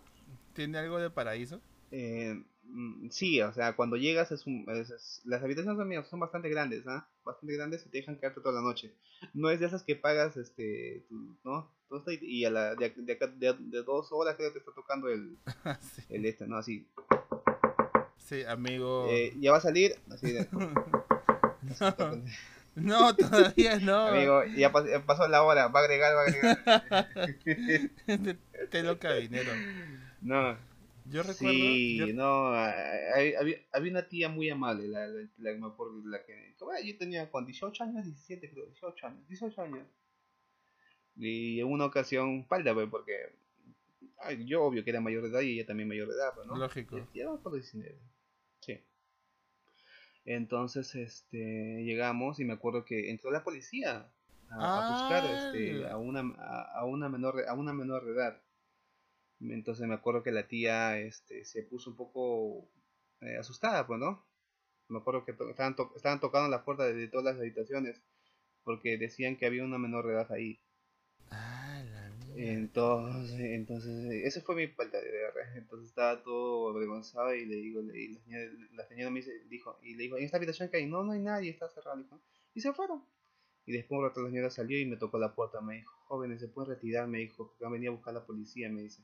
[0.54, 1.60] tiene algo de paraíso?
[1.90, 6.20] Eh, mm, sí, o sea, cuando llegas es un, es- es- las habitaciones son, son
[6.20, 7.08] bastante grandes, ¿ah?
[7.24, 8.92] Bastante grandes y te dejan quedarte toda la noche.
[9.34, 11.74] No es de esas que pagas, este, tu- ¿no?
[12.20, 15.38] Y, a la, de, de, de- de dos horas creo que te está tocando el,
[15.80, 16.02] sí.
[16.10, 16.56] el este, ¿no?
[16.58, 16.86] Así,
[18.18, 19.06] Sí, amigo.
[19.08, 20.48] eh, ya va a salir, así de,
[21.80, 22.22] no,
[22.76, 24.06] no, todavía no.
[24.08, 27.40] amigo, ya, pas- ya pasó la hora, va a agregar, va a agregar.
[28.06, 28.38] Te,
[28.70, 29.50] te lo cabinero.
[30.20, 30.56] No,
[31.06, 31.34] Yo recuerdo.
[31.34, 36.54] sí, yo- no, había, había una tía muy amable, la, la, la acuerdo, la que,
[36.60, 39.86] bueno, yo tenía con 18 años, 17 creo, 18 años, 18 años.
[41.16, 43.14] Y en una ocasión, palda, pues, porque
[44.18, 46.46] ay, yo obvio que era mayor de edad y ella también mayor de edad, pues,
[46.46, 46.56] ¿no?
[46.56, 47.08] Lógico.
[47.14, 47.98] Ya por 19.
[48.60, 48.80] Sí.
[50.26, 54.12] Entonces, este, llegamos y me acuerdo que entró la policía
[54.50, 55.92] a, a buscar este, Ah.
[55.92, 58.42] a, una, a, a una menor a una menor de edad.
[59.40, 62.68] Entonces me acuerdo que la tía este, se puso un poco
[63.20, 64.24] eh, asustada, pues, ¿no?
[64.88, 68.00] Me acuerdo que to- estaban, to- estaban tocando las puertas de, de todas las habitaciones
[68.64, 70.60] porque decían que había una menor de edad ahí.
[72.38, 75.56] Entonces, entonces, ese fue mi falta de DR.
[75.56, 78.20] Entonces estaba todo avergonzado y le digo, y
[78.74, 81.12] la señora, me dice, dijo, y le dijo, en esta habitación que hay, no, no
[81.12, 82.20] hay nadie, está cerrado, dijo.
[82.54, 83.02] Y se fueron.
[83.64, 86.40] Y después un rato la señora salió y me tocó la puerta, me dijo, jóvenes,
[86.40, 89.02] se pueden retirar, me dijo, porque han venido a buscar la policía, me dice.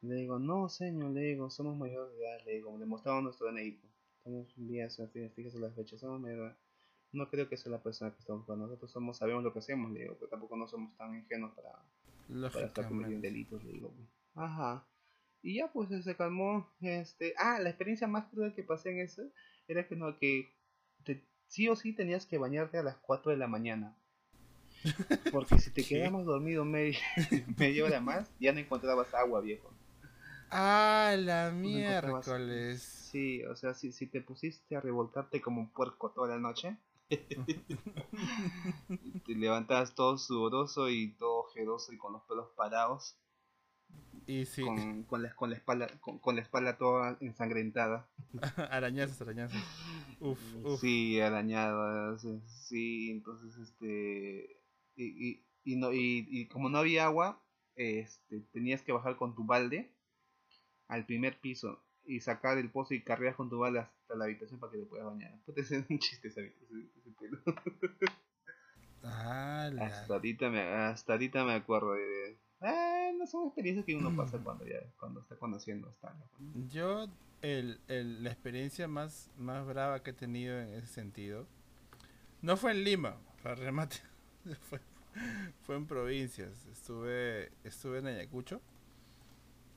[0.00, 3.48] Le digo, no, señor, le digo, somos mayores de edad, le digo, le mostramos nuestro
[3.48, 3.78] DNI.
[4.16, 4.88] Estamos bien,
[5.30, 6.58] fíjese las fechas, somos mayores de edad.
[7.12, 8.66] No creo que sea la persona que estamos buscando.
[8.66, 11.84] Nosotros somos, sabemos lo que hacemos, le digo, pero tampoco no somos tan ingenuos para,
[12.52, 13.22] para estar cometiendo Lógicamente.
[13.22, 13.94] delitos, le digo.
[14.34, 14.84] Ajá.
[15.42, 16.68] Y ya pues se calmó.
[16.80, 19.22] Este, ah, la experiencia más cruda que pasé en eso
[19.68, 20.52] era que no, que
[21.04, 23.96] te- sí o sí tenías que bañarte a las 4 de la mañana.
[25.30, 26.98] Porque si te quedabas dormido media,
[27.58, 29.70] media hora más, ya no encontrabas agua, viejo.
[30.50, 32.82] Ah, la No miércoles.
[32.82, 36.76] Sí, o sea, si, si te pusiste a revolcarte como un puerco toda la noche,
[39.26, 43.16] te levantabas todo sudoroso y todo ojeroso y con los pelos parados.
[44.26, 48.08] Y sí, con, con, la, con, la espalda, con, con la espalda toda ensangrentada.
[48.70, 49.60] arañazos, arañazos.
[50.20, 50.80] Uf, uf.
[50.80, 52.24] Sí, arañadas.
[52.46, 54.60] Sí, entonces este.
[54.96, 57.42] Y, y, y no, y, y como no había agua,
[57.74, 59.90] este, tenías que bajar con tu balde
[60.88, 64.60] al primer piso y sacar el pozo y cargar con tu balde hasta la habitación
[64.60, 65.40] para que te puedas bañar.
[65.44, 67.38] Puede ser un chiste esa habitación, ese pelo.
[69.02, 72.38] Ah, la- Hasta ahorita me, hasta ahorita me acuerdo de.
[72.60, 76.14] Ah, no son experiencias que uno pasa cuando ya cuando está conociendo hasta
[76.68, 77.06] Yo,
[77.40, 81.46] el, el- la experiencia más, más brava que he tenido en ese sentido,
[82.42, 83.96] no fue en Lima, para remate,
[84.68, 84.80] fue,
[85.62, 86.66] fue en provincias.
[86.66, 88.60] Estuve, estuve en Ayacucho.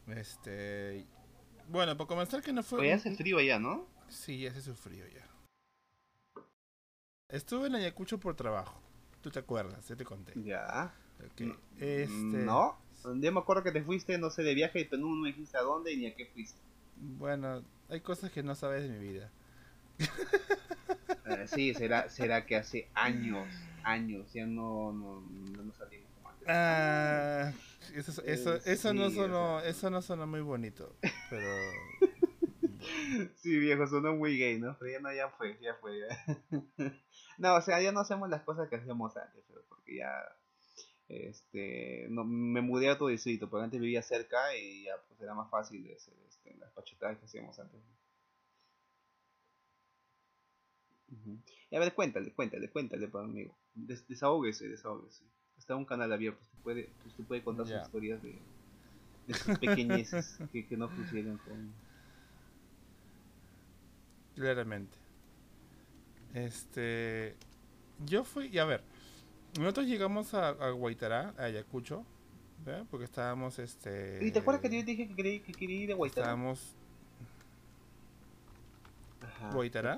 [0.08, 1.06] Este,
[1.70, 2.82] bueno, por comenzar que no fue...
[2.82, 3.88] Oye, hace frío allá, ¿no?
[4.10, 5.26] Sí, ya se sufrió ya.
[7.30, 8.83] Estuve en Ayacucho por trabajo.
[9.24, 9.88] ¿Tú te acuerdas?
[9.88, 10.34] Ya te conté.
[10.44, 10.94] Ya.
[11.26, 12.78] Ok, Este, No.
[13.04, 15.62] Yo me acuerdo que te fuiste, no sé, de viaje, pero no me dijiste a
[15.62, 16.60] dónde ni a qué fuiste.
[16.98, 19.30] Bueno, hay cosas que no sabes de mi vida.
[20.00, 23.48] Eh, sí, será, será que hace años,
[23.84, 26.48] años, ya no, no, no nos salimos como antes.
[26.50, 27.52] Ah,
[27.94, 30.96] eso, eso, eso, no sonó, eso no sonó muy bonito,
[31.30, 31.48] pero...
[33.36, 34.78] Sí, viejo, sonó muy gay, ¿no?
[34.80, 36.00] Pero ya no, ya fue, ya fue.
[37.38, 40.12] No, o sea, ya no hacemos las cosas que hacíamos antes, porque ya
[41.08, 45.34] este no, me mudé a otro distrito, porque antes vivía cerca y ya pues era
[45.34, 47.82] más fácil de hacer este, las pachetadas que hacíamos antes.
[51.70, 53.56] Y a ver, cuéntale, cuéntale, cuéntale para amigo.
[53.76, 55.24] Des desahógese, desahógese.
[55.58, 58.40] Está un canal abierto, usted puede, usted puede contar sus historias de,
[59.28, 61.74] de sus pequeñeces que, que no pusieron con...
[64.36, 64.98] Claramente.
[66.34, 67.36] Este.
[68.06, 68.84] Yo fui, y a ver,
[69.60, 72.04] nosotros llegamos a, a Guaitará, a Ayacucho,
[72.66, 72.86] ¿verdad?
[72.90, 74.20] porque estábamos, este...
[74.22, 76.28] ¿Y te acuerdas que yo dije que quería, que quería ir a Guaitará?
[76.28, 76.76] Estábamos...
[79.22, 79.52] Ajá.
[79.52, 79.96] ¿te?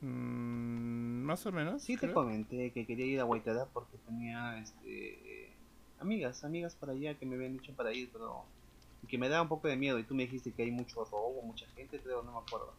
[0.00, 1.82] Mm, más o menos.
[1.82, 5.52] Sí te comenté que quería ir a Guaitará porque tenía, este...
[6.00, 8.44] Amigas, amigas para allá que me habían dicho para ir, pero...
[9.02, 11.04] y que me daba un poco de miedo y tú me dijiste que hay mucho
[11.04, 12.74] robo, mucha gente, creo, no me acuerdo.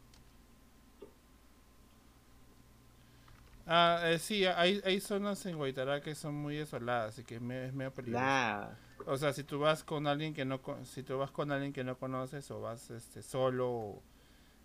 [3.66, 7.40] Ah, eh, sí, hay, hay zonas en Guaitará que son muy desoladas y que es
[7.40, 8.34] me- es medio peligroso.
[8.36, 8.76] La...
[9.06, 11.84] O sea, si tú vas con alguien que no si tú vas con alguien que
[11.84, 14.02] no conoces o vas este solo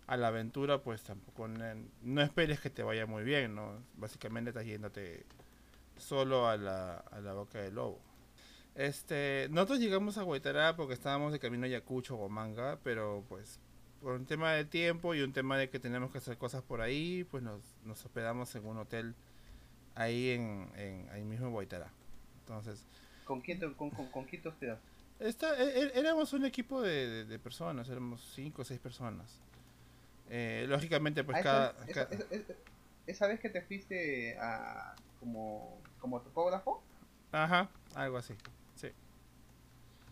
[0.08, 3.82] a la aventura, pues tampoco no esperes que te vaya muy bien, ¿no?
[3.96, 5.26] Básicamente estás yéndote
[5.98, 8.00] solo a la, a la boca del lobo.
[8.78, 13.58] Este, nosotros llegamos a Guaitará porque estábamos de camino a Ayacucho o Manga, pero pues
[14.00, 16.80] por un tema de tiempo y un tema de que tenemos que hacer cosas por
[16.80, 19.16] ahí, pues nos, nos hospedamos en un hotel
[19.96, 21.90] ahí en, en ahí mismo en Guaitará.
[22.42, 22.84] Entonces,
[23.24, 24.86] ¿Con quién te, con, con, con quién te hospedaste?
[25.18, 29.40] Esta, e- e- éramos un equipo de, de- de personas, éramos cinco o seis personas.
[30.30, 31.70] Eh, lógicamente, pues Ah, cada...
[31.70, 32.54] esa, esa, ca- esa- esa-
[33.08, 36.80] esa vez que te fuiste a como, como topógrafo,
[37.32, 38.34] Ajá, algo así.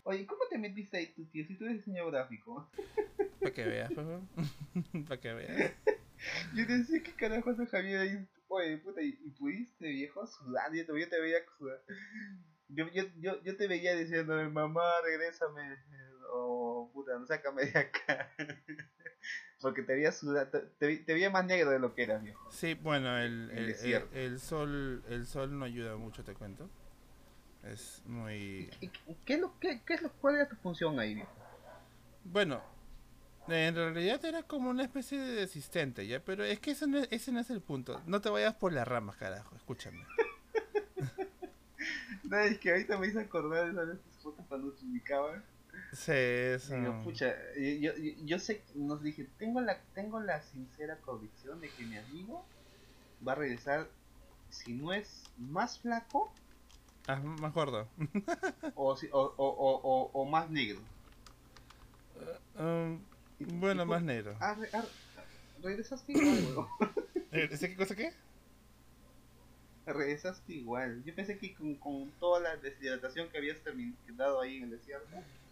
[0.07, 2.71] Oye, ¿cómo te metiste ahí tu tío si tú eres diseñador gráfico?
[3.41, 3.91] para que veas,
[5.05, 5.73] para que veas.
[6.55, 8.27] Yo decía, ¿qué carajo hace Javier ahí?
[8.47, 10.73] Oye, puta, ¿y, y pudiste, viejo, sudar?
[10.73, 11.81] Yo te, yo te veía sudar.
[12.69, 15.75] Yo, yo, yo, yo te veía diciéndome, mamá, regrésame.
[16.31, 18.31] O, puta, sácame de acá.
[19.59, 22.49] Porque te veía sudar, te, te, te veía más negro de lo que eras, viejo.
[22.49, 23.75] Sí, bueno, el, El
[24.13, 26.69] el sol el sol no ayuda mucho, te cuento.
[27.71, 28.69] Es muy...
[28.81, 28.89] ¿Y
[29.25, 31.23] ¿Qué es lo, qué, qué es lo, cuál era tu función ahí?
[32.23, 32.61] Bueno,
[33.47, 36.19] en realidad era como una especie de asistente, ¿ya?
[36.23, 38.01] Pero es que ese no es, ese no es el punto.
[38.05, 40.05] No te vayas por las ramas, carajo, escúchame.
[42.23, 45.41] No, es que ahorita me hice acordar de esas fotos cuando te ubicaban.
[45.93, 46.75] Sí, eso...
[46.75, 51.69] Digo, pucha, yo, yo, yo sé, nos dije, tengo la, tengo la sincera convicción de
[51.69, 52.45] que mi amigo
[53.25, 53.87] va a regresar,
[54.49, 56.33] si no es más flaco,
[57.07, 57.87] Ah, me acuerdo.
[58.75, 60.79] o, o, o, o, más negro.
[62.59, 62.99] Um,
[63.39, 64.35] Y- bueno, más negro.
[64.39, 64.83] Ah, re- ah,
[65.63, 66.67] regresaste igual.
[67.31, 68.13] Eh, ¿Ese qué cosa qué?
[69.85, 71.01] regresaste igual.
[71.05, 75.07] Yo pensé que con, con toda la deshidratación que habías terminado ahí en el desierto.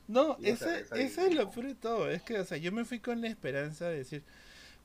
[0.10, 2.10] No, ese, esa ese es lo peor de todo.
[2.10, 4.24] Es que, o sea, yo me fui con la esperanza de decir,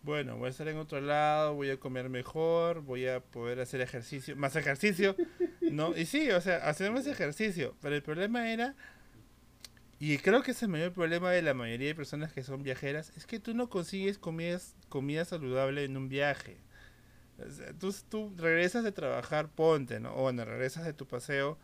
[0.03, 3.81] bueno, voy a estar en otro lado, voy a comer mejor, voy a poder hacer
[3.81, 5.17] ejercicio, más ejercicio,
[5.61, 5.97] ¿no?
[5.97, 8.75] Y sí, o sea, hacemos ejercicio, pero el problema era,
[9.99, 13.13] y creo que es el mayor problema de la mayoría de personas que son viajeras,
[13.17, 16.57] es que tú no consigues comidas, comida saludable en un viaje.
[17.39, 20.15] O sea, tú, tú regresas de trabajar, ponte, ¿no?
[20.15, 21.59] O bueno, regresas de tu paseo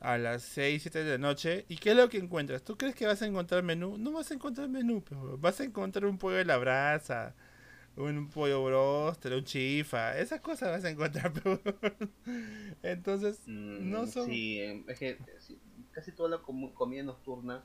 [0.00, 1.64] a las 6, 7 de la noche.
[1.68, 2.62] ¿Y qué es lo que encuentras?
[2.62, 3.96] ¿Tú crees que vas a encontrar menú?
[3.98, 7.34] No vas a encontrar menú, pero vas a encontrar un pollo de la brasa,
[7.96, 11.32] un pollo bróster, un chifa, esas cosas vas a encontrar.
[12.82, 14.26] Entonces, no Mm, son...
[14.26, 15.58] Sí, eh, es que eh, sí,
[15.92, 17.64] casi toda la comida nocturna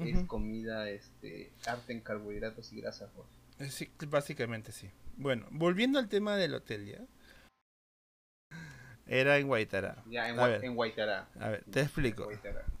[0.00, 3.10] es comida este, alta en carbohidratos y grasas.
[3.60, 4.90] Eh, Sí, básicamente sí.
[5.16, 7.00] Bueno, volviendo al tema del hotel ya.
[9.06, 10.02] Era en Guaitará.
[10.06, 10.64] Ya en, A ver.
[10.64, 11.28] en Guaitará.
[11.38, 12.28] A ver, te explico.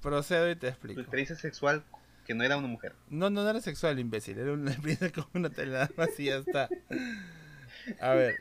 [0.00, 1.00] Procedo y te Tu explico.
[1.02, 1.84] experiencia sexual
[2.24, 2.94] que no era una mujer.
[3.10, 4.38] No, no, no era sexual, imbécil.
[4.38, 6.68] Era una experiencia con un hotel nada más y ya está.
[8.00, 8.36] A ver,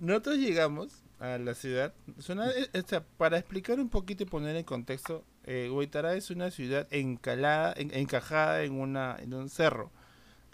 [0.00, 1.92] nosotros llegamos a la ciudad.
[2.18, 2.68] Es una- eh,
[3.16, 7.92] para explicar un poquito y poner en contexto, eh, Guaitará es una ciudad encalada, en-
[7.94, 9.90] encajada en, una, en un cerro,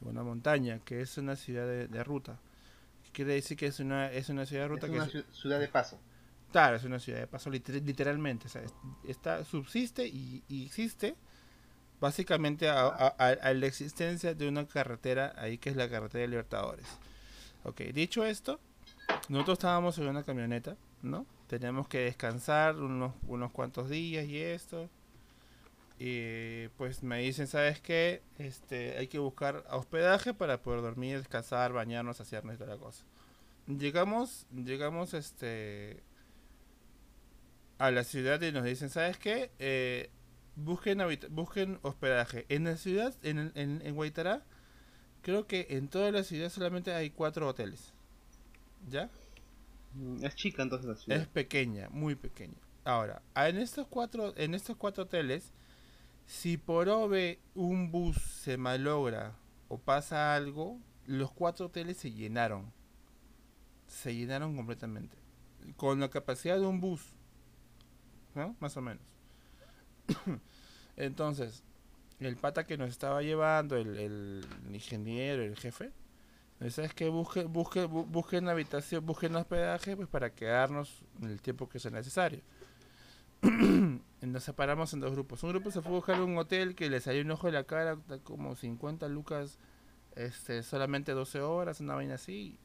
[0.00, 2.38] en una montaña, que es una ciudad de, de ruta.
[3.12, 5.58] Quiere decir que es una, es una ciudad de ruta es que una es- ciudad
[5.60, 6.00] de paso.
[6.52, 8.46] Claro, es una ciudad de paso, liter- literalmente.
[8.46, 8.74] O sea, es-
[9.06, 11.14] está, subsiste y, y existe
[12.00, 16.86] básicamente a, la existencia de una carretera ahí que es la carretera de Libertadores.
[17.64, 18.58] Ok, dicho esto,
[19.28, 21.26] nosotros estábamos en una camioneta, ¿no?
[21.46, 24.88] Teníamos que descansar unos, unos cuantos días y esto.
[25.98, 28.22] Y pues me dicen, ¿sabes qué?
[28.38, 33.04] Este, hay que buscar hospedaje para poder dormir, descansar, bañarnos, hacernos toda la cosa.
[33.66, 36.02] Llegamos, llegamos este
[37.78, 39.50] a la ciudad y nos dicen, ¿sabes qué?
[39.58, 40.10] Eh,
[40.64, 41.00] busquen,
[41.30, 42.46] busquen hospedaje.
[42.48, 44.44] En la ciudad, en, en, en Guaitará,
[45.22, 47.92] creo que en toda la ciudad solamente hay cuatro hoteles.
[48.88, 49.10] ¿Ya?
[49.94, 51.20] Mm, Es chica entonces la ciudad.
[51.20, 52.56] Es pequeña, muy pequeña.
[52.84, 55.52] Ahora, en estos cuatro, en estos cuatro hoteles,
[56.26, 59.34] si por ove un bus se malogra
[59.68, 62.72] o pasa algo, los cuatro hoteles se llenaron.
[63.86, 65.16] Se llenaron completamente.
[65.76, 67.02] Con la capacidad de un bus.
[68.34, 68.56] ¿No?
[68.60, 69.02] Más o menos.
[70.96, 71.62] Entonces,
[72.18, 75.92] el pata que nos estaba llevando, el, el ingeniero, el jefe,
[76.68, 81.78] ¿sabes que Busque, busque, bu- busquen habitación, busquen hospedaje pues para quedarnos el tiempo que
[81.78, 82.40] sea necesario.
[84.20, 85.42] Nos separamos en dos grupos.
[85.42, 87.64] Un grupo se fue a buscar un hotel que le salió un ojo de la
[87.64, 89.58] cara, como 50 lucas,
[90.14, 92.58] este, solamente 12 horas, una vaina así.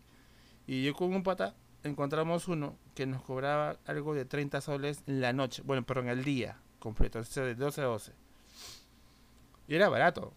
[0.68, 5.32] Y yo con un pata encontramos uno que nos cobraba algo de 30 soles la
[5.32, 8.11] noche, bueno, perdón, el día completo, o sea, de 12 a 12.
[9.67, 10.33] Y era barato.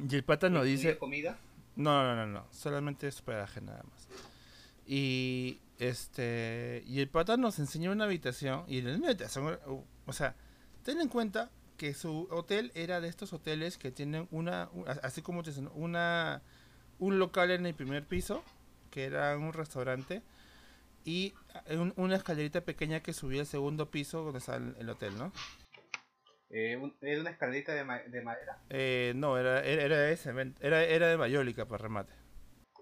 [0.00, 0.98] Y el pata nos ¿Y dice...
[0.98, 1.38] comida?
[1.76, 2.44] No, no, no, no.
[2.50, 4.08] Solamente es hospedaje nada más.
[4.86, 6.82] Y este.
[6.86, 8.64] Y el pata nos enseñó una habitación.
[8.66, 9.58] Y en la habitación.
[9.66, 10.34] uh, O sea,
[10.82, 14.68] ten en cuenta que su hotel era de estos hoteles que tienen una.
[15.02, 16.42] Así como te dicen, una.
[16.98, 18.42] Un local en el primer piso.
[18.90, 20.22] Que era un restaurante.
[21.04, 21.34] Y
[21.70, 25.32] un- una escalerita pequeña que subía al segundo piso donde está el, el hotel, ¿no?
[26.50, 28.58] Eh, un- ¿Era una escalerita de, ma- de madera?
[28.70, 30.60] Eh, no, era, era, era de cemento.
[30.64, 32.12] Era, era de mayólica para remate.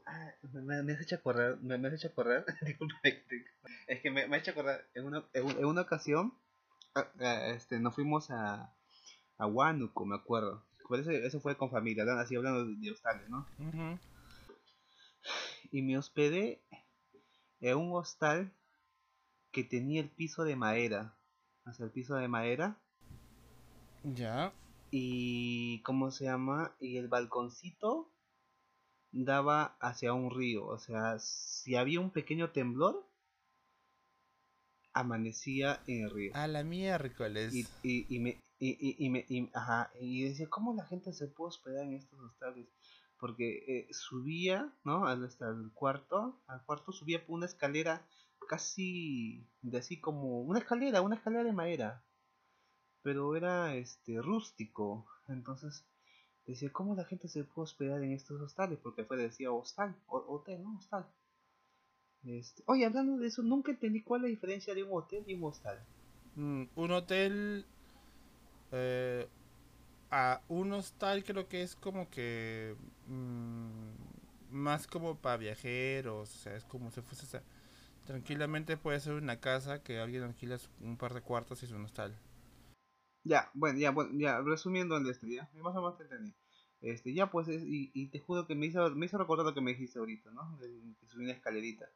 [0.06, 2.44] Ah, me, me has hecho acordar, me, me has hecho acordar,
[3.86, 6.34] es que me, me has hecho acordar, en una, en, un- en una ocasión,
[6.94, 8.74] ah, ah, este, nos fuimos a,
[9.38, 13.48] a Huánuco, me acuerdo, por eso, eso fue con familia, así hablando de hostales, ¿no?
[15.70, 16.60] Y me hospedé
[17.62, 18.52] en un hostal
[19.52, 21.14] que tenía el piso de madera,
[21.72, 22.76] sea, el piso de madera,
[24.16, 24.52] Ya.
[24.90, 26.74] y ¿cómo se llama?
[26.80, 28.10] Y el balconcito
[29.12, 33.06] daba hacia un río, o sea, si había un pequeño temblor,
[34.92, 36.32] amanecía en el río.
[36.34, 37.54] A la miércoles.
[37.54, 41.12] Y, y, y me, y, y, y me, y- ajá, y decía, ¿cómo la gente
[41.12, 42.66] se puede hospedar en estos hostales?
[43.22, 45.06] Porque eh, subía, ¿no?
[45.06, 48.04] Hasta el cuarto, al cuarto subía por una escalera
[48.48, 52.04] casi de así como una escalera, una escalera de madera,
[53.02, 55.86] pero era este rústico, entonces
[56.46, 58.80] decía, ¿cómo la gente se puede hospedar en estos hostales?
[58.82, 60.76] Porque fue decía hostal, hotel, ¿no?
[60.78, 61.06] Hostal.
[62.24, 65.34] Este, oye, hablando de eso, nunca entendí cuál es la diferencia de un hotel y
[65.34, 65.78] un hostal.
[66.34, 67.66] Mm, un hotel.
[68.72, 69.28] eh,
[70.12, 72.76] a un hostal creo que es como que.
[73.08, 73.92] mm,
[74.52, 76.30] más como para viajeros.
[76.36, 77.26] O sea, es como si fuese.
[77.26, 77.42] o sea,
[78.06, 81.84] tranquilamente puede ser una casa que alguien alquila un par de cuartos y es un
[81.86, 82.14] hostal.
[83.24, 86.34] Ya, bueno, ya, bueno, ya, resumiendo de este, ya, más o menos te entendí.
[86.80, 89.54] Este, ya pues, es- y, y te juro que me hizo, me hizo recordar lo
[89.54, 90.58] que me dijiste ahorita, ¿no?
[90.58, 91.88] Que subí una escalerita.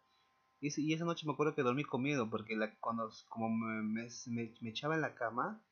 [0.60, 4.08] Y, y esa noche me acuerdo que dormí con miedo, porque la, cuando, como me,
[4.28, 5.62] me- me echaba en la cama,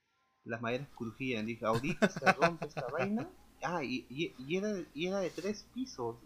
[0.44, 1.46] las maderas crujían.
[1.46, 3.28] Dije, ahorita se rompe esta vaina.
[3.62, 6.16] Ah, y, y, y era, y era de tres pisos.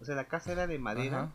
[0.00, 1.32] O sea, la casa era de madera Ajá.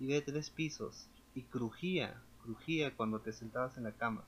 [0.00, 1.06] y de tres pisos.
[1.34, 4.24] Y crujía, crujía cuando te sentabas en la cama.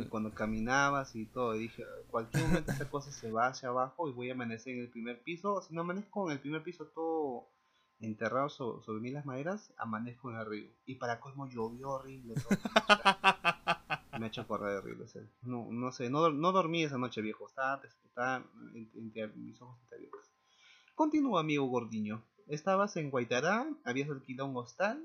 [0.00, 4.08] Y cuando caminabas y todo, y dije, cualquier momento esta cosa se va hacia abajo
[4.08, 5.60] y voy a amanecer en el primer piso.
[5.60, 7.46] Si no amanezco en el primer piso todo
[8.00, 10.70] enterrado so- sobre mí las maderas, amanezco en el río.
[10.86, 12.34] Y para colmo llovió horrible.
[12.34, 12.58] todo.
[14.18, 15.04] Me ha hecho correr horrible.
[15.04, 17.46] o sea, no, no sé, no, no dormí esa noche viejo.
[17.46, 18.44] Estaba, estaba
[18.74, 20.30] en- entre mis ojos entreabiertos.
[20.94, 22.24] Continúa, amigo Gordiño.
[22.46, 25.02] Estabas en Guaitará, habías alquilado un hostal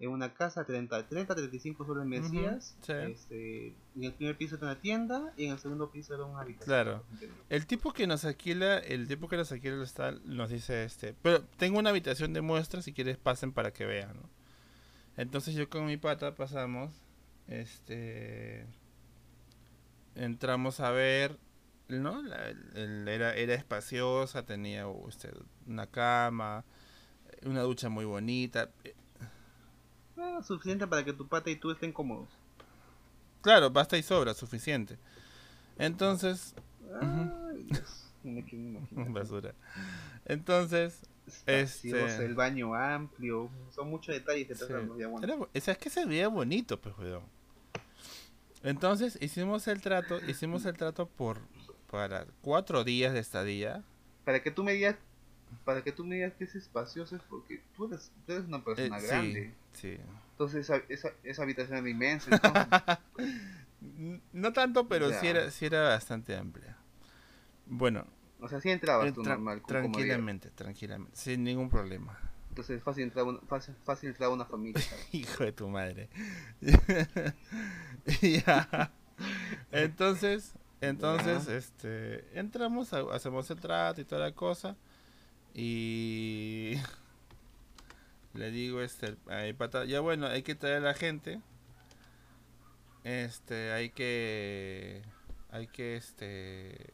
[0.00, 2.76] en una casa 30, 30 35 soles me Ujú, decías.
[2.82, 2.92] sí.
[2.92, 6.40] este, en el primer piso era una tienda y en el segundo piso era una
[6.40, 6.66] habitación.
[6.66, 7.04] Claro.
[7.48, 11.14] El tipo que nos alquila, el tipo que nos alquila el hostal nos dice este,
[11.20, 14.30] pero tengo una habitación de muestras, si quieres pasen para que vean, ¿no?
[15.16, 16.92] Entonces yo con mi pata pasamos,
[17.48, 18.66] este,
[20.14, 21.38] entramos a ver,
[21.88, 22.22] ¿no?
[22.22, 25.30] La- el- era, era espaciosa, tenía este,
[25.66, 26.64] una cama,
[27.44, 28.70] una ducha muy bonita.
[30.16, 32.28] Ah, suficiente para que tu pata y tú estén cómodos.
[33.40, 34.98] Claro, basta y sobra, suficiente.
[35.78, 36.54] Entonces,
[37.00, 38.80] Ay, Dios, no.
[39.12, 39.54] Basura.
[40.24, 41.00] Entonces,
[41.46, 43.48] Este- el baño amplio.
[43.70, 44.88] Son muchos detalles detrás Sí.
[44.88, 45.28] de diamantes.
[45.30, 47.22] Era bu- o sea, es que se veía bonito, pues, weón.
[48.62, 51.40] Entonces hicimos el trato, hicimos el trato por
[51.90, 53.82] para cuatro días de estadía.
[54.24, 54.96] Para que tú me digas,
[55.64, 58.58] para que tú me digas que es espacioso es porque tú eres, tú eres una
[58.58, 59.54] Eh, persona sí, grande.
[59.72, 59.98] sí.
[60.32, 62.30] Entonces esa, esa, esa habitación era inmensa.
[64.32, 66.76] No tanto, pero sí era, sí era bastante amplia.
[67.66, 68.06] Bueno,
[68.40, 69.62] o sea, sí entrabas eh, tú normal.
[69.66, 72.18] tranquilamente, tranquilamente, sin ningún problema.
[72.58, 74.82] Entonces fácil entrar una, fácil, fácil entrar una familia.
[75.12, 76.08] Hijo de tu madre.
[78.20, 78.90] ya.
[79.70, 81.54] Entonces, entonces, Ya.
[81.56, 84.76] este, entramos, ha- hacemos el trato y toda la cosa.
[85.54, 86.74] Y
[88.34, 91.40] le digo, este, a mi pata, ya bueno, hay que traer a la gente.
[93.04, 95.02] Este, hay que,
[95.50, 96.92] hay que, este,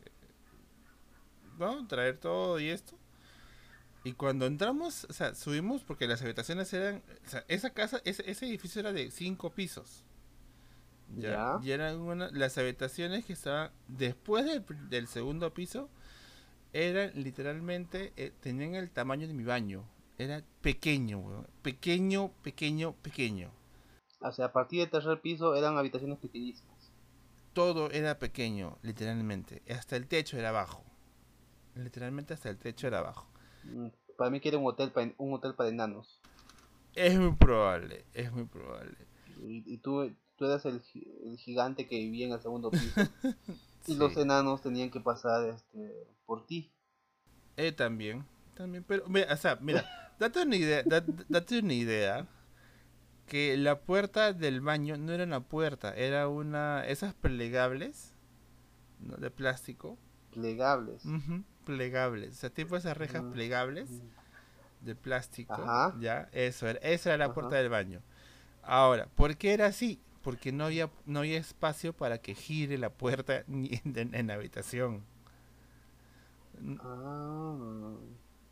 [1.58, 2.98] no, traer todo y esto.
[4.04, 8.30] Y cuando entramos, o sea, subimos porque las habitaciones eran, o sea, esa casa, ese,
[8.30, 10.04] ese edificio era de cinco pisos.
[11.16, 11.30] Ya.
[11.30, 11.60] Ya.
[11.62, 14.44] Y eran una, las habitaciones que estaban después
[14.90, 15.88] del segundo piso,
[16.74, 19.88] eran literalmente, eh, tenían el tamaño de mi baño.
[20.18, 21.46] Era pequeño, weón.
[21.62, 23.50] Pequeño, pequeño, pequeño.
[24.20, 26.92] O sea, a partir del tercer piso eran habitaciones pequeñísimas.
[27.52, 29.62] Todo era pequeño, literalmente.
[29.70, 30.84] Hasta el techo era bajo.
[31.74, 33.28] Literalmente hasta el techo era bajo.
[33.64, 36.20] Mm, Para mí que era un hotel para, un hotel para enanos.
[36.94, 38.96] Es muy probable, es muy probable.
[39.42, 43.08] Y, y tú, tú eras el, gi- el gigante que vivía en el segundo piso.
[43.86, 46.70] Y los enanos tenían que pasar este, por ti.
[47.56, 49.84] Eh, también, también, pero, mira, o sea, mira,
[50.18, 52.26] date una idea, da- date una idea
[53.26, 58.14] que la puerta del baño no era una puerta, era una, esas plegables,
[59.00, 59.16] ¿no?
[59.16, 59.98] de plástico,
[60.32, 61.04] Plegables.
[61.04, 63.32] ujú, plegables, o sea, tipo esas rejas Mm.
[63.32, 64.02] plegables
[64.82, 65.92] de plástico, Ajá.
[65.92, 68.02] ya, eso era, esa era la puerta del baño.
[68.62, 70.00] Ahora, ¿por qué era así?
[70.22, 74.34] Porque no había, no había espacio para que gire la puerta ni en, en- la
[74.34, 75.04] habitación.
[76.80, 77.98] Ah,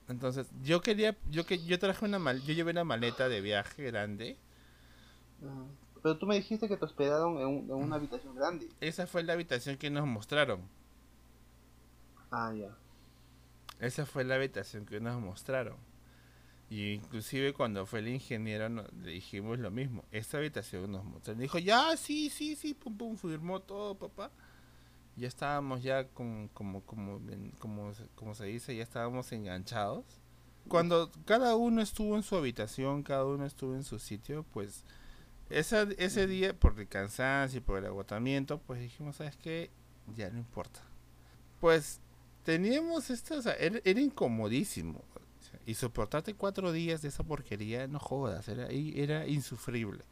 [0.09, 3.83] Entonces, yo quería, yo que yo traje una mal, yo llevé una maleta de viaje
[3.85, 4.37] grande.
[5.45, 5.67] ah.
[6.03, 8.69] Pero tú me dijiste que te hospedaron en, un- en una habitación grande.
[8.83, 10.69] Esa fue la habitación que nos mostraron.
[12.31, 12.82] Ah, ya.
[13.83, 15.77] Esa fue la habitación que nos mostraron.
[16.71, 20.05] Y inclusive cuando fue el ingeniero no- le dijimos lo mismo.
[20.11, 21.43] Esta habitación nos mostraron.
[21.43, 24.31] Dijo, ya, sí, sí, sí, pum, pum, firmó todo, papá.
[25.17, 27.21] Ya estábamos ya con, como, como,
[27.59, 30.07] como, como se dice, ya estábamos enganchados.
[30.69, 34.85] Cuando cada uno estuvo en su habitación, cada uno estuvo en su sitio, pues
[35.51, 39.71] esa, ese día, por el cansancio y por el agotamiento, pues dijimos, ¿sabes qué?
[40.17, 40.81] Ya no importa.
[41.61, 42.01] Pues
[42.45, 45.01] teníamos esto, o sea, era, era incomodísimo.
[45.15, 50.05] o sea, y soportarte cuatro días de esa porquería, no jodas, era, era insufrible.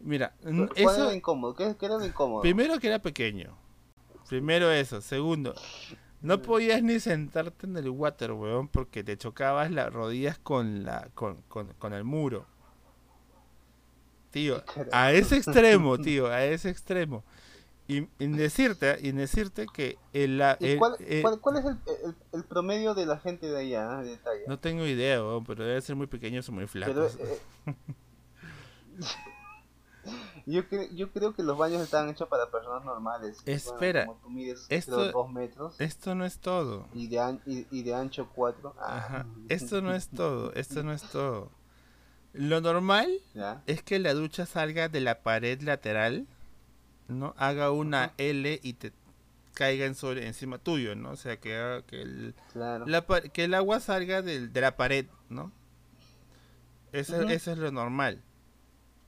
[0.00, 1.54] Mira, n- ¿Cuál eso, era incómodo?
[1.54, 2.42] ¿Qué, qué era incómodo?
[2.42, 3.56] primero que era pequeño.
[4.28, 5.00] Primero eso.
[5.00, 5.54] Segundo,
[6.22, 11.10] no podías ni sentarte en el water, weón, porque te chocabas las rodillas con la
[11.14, 12.46] con, con, con el muro.
[14.30, 14.62] Tío,
[14.92, 17.24] a ese extremo, tío, a ese extremo.
[17.88, 21.64] Y, y decirte, y decirte que el, la- ¿Y el- cuál, el- cuál- cuál es
[21.64, 21.78] el,
[22.34, 26.06] el- promedio de la gente de allá, de no tengo idea, pero debe ser muy
[26.06, 27.16] pequeños o muy Pero, flacos.
[27.18, 27.40] eh,
[30.46, 33.38] yo, cre- yo creo que los baños están hechos para personas normales.
[33.46, 36.86] Espera, como tú mides esto- creo, dos metros Esto no es todo.
[36.94, 38.74] y, de an- y, y de ancho cuatro.
[38.78, 39.26] Ah, Ajá.
[39.48, 41.50] Esto no es todo, esto no es todo.
[42.34, 43.62] Lo normal ¿Ya?
[43.66, 46.26] es que la ducha salga de la pared lateral,
[47.08, 47.34] ¿no?
[47.36, 48.12] Haga una.
[48.18, 48.92] L y te
[49.54, 51.10] caiga en sobre, encima tuyo, ¿no?
[51.10, 52.86] O sea, que, que, el, Claro.
[52.86, 55.50] la que el agua salga del- de la pared, ¿no?
[56.92, 58.22] Eso, eso es lo normal,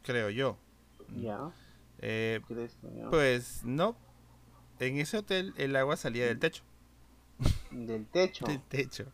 [0.02, 0.58] creo yo.
[1.16, 1.50] Ya.
[2.00, 2.40] Eh,
[3.10, 3.96] pues no,
[4.78, 6.62] en ese hotel el agua salía del techo.
[7.70, 8.44] Del techo.
[8.46, 9.06] Del techo.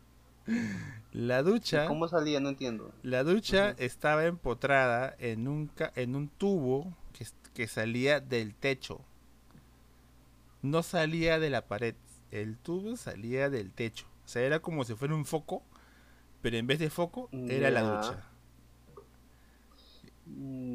[1.13, 1.87] La ¿Y ducha...
[1.87, 2.41] ¿Cómo salía?
[2.41, 2.93] No entiendo.
[3.03, 6.93] La ducha estaba empotrada en un, ca- en un tubo
[7.57, 9.01] que, salía del techo.
[10.63, 11.95] No salía de la pared.
[12.31, 14.07] El tubo salía del techo.
[14.25, 15.63] O sea, era como si fuera un foco,
[16.43, 18.23] pero en vez de foco era la ducha.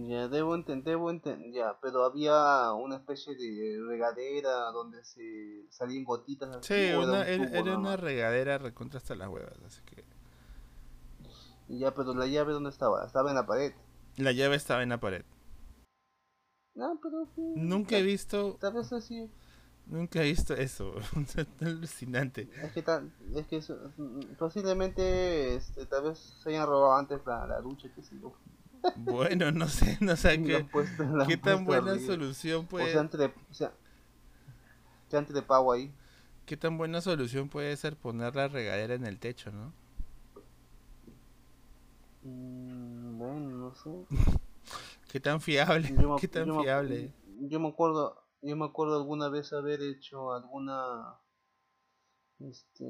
[0.07, 6.05] Ya, debo entender, debo entender, ya, pero había una especie de regadera donde se salían
[6.05, 7.99] gotitas así, Sí, era una- un era, tubo era nada una más?
[7.99, 9.53] regadera recontra hasta las huevas.
[9.67, 10.05] Así que
[11.67, 13.05] Ya, pero la llave ¿dónde estaba?
[13.05, 13.73] Estaba en la pared.
[14.17, 15.23] la llave estaba en la pared.
[16.75, 17.27] No, pero...
[17.35, 19.29] mm, Nunca he visto, Tal vez así...
[19.87, 20.93] Nunca he visto eso,
[21.37, 22.47] es alucinante.
[22.63, 23.77] Es que, tal, es que eso-
[24.37, 28.33] posiblemente este, tal vez se hayan robado antes la, la ducha, qué sé yo.
[28.95, 32.13] Bueno, no sé, no sé qué, puesto- qué tan buena arriba.
[32.13, 33.71] solución O puede, sea, antes de, o sea,
[35.09, 35.91] que antes de pago ahí.
[36.45, 39.73] qué tan buena solución puede ser poner la regadera en el techo, ¿no?
[42.25, 43.89] Mm, bueno, no sé.
[45.11, 47.13] Qué tan fiable, Yo me- qué tan yo me- fiable.
[47.41, 51.19] Yo me acuerdo, yo me acuerdo alguna vez haber hecho alguna,
[52.39, 52.85] este,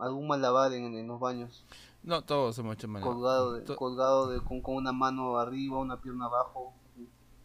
[0.00, 1.66] algún malabar en, en los baños,
[2.02, 3.02] No, todos hemos hecho mal.
[3.02, 6.74] colgado, de, To- colgado de, con, con una mano arriba, una pierna abajo,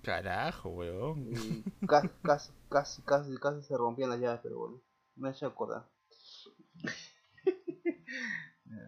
[0.02, 1.28] Carajo, weón.
[1.30, 4.82] y casi, casi, casi, casi, casi se rompían las llaves, pero bueno,
[5.16, 5.88] me hecho acordar.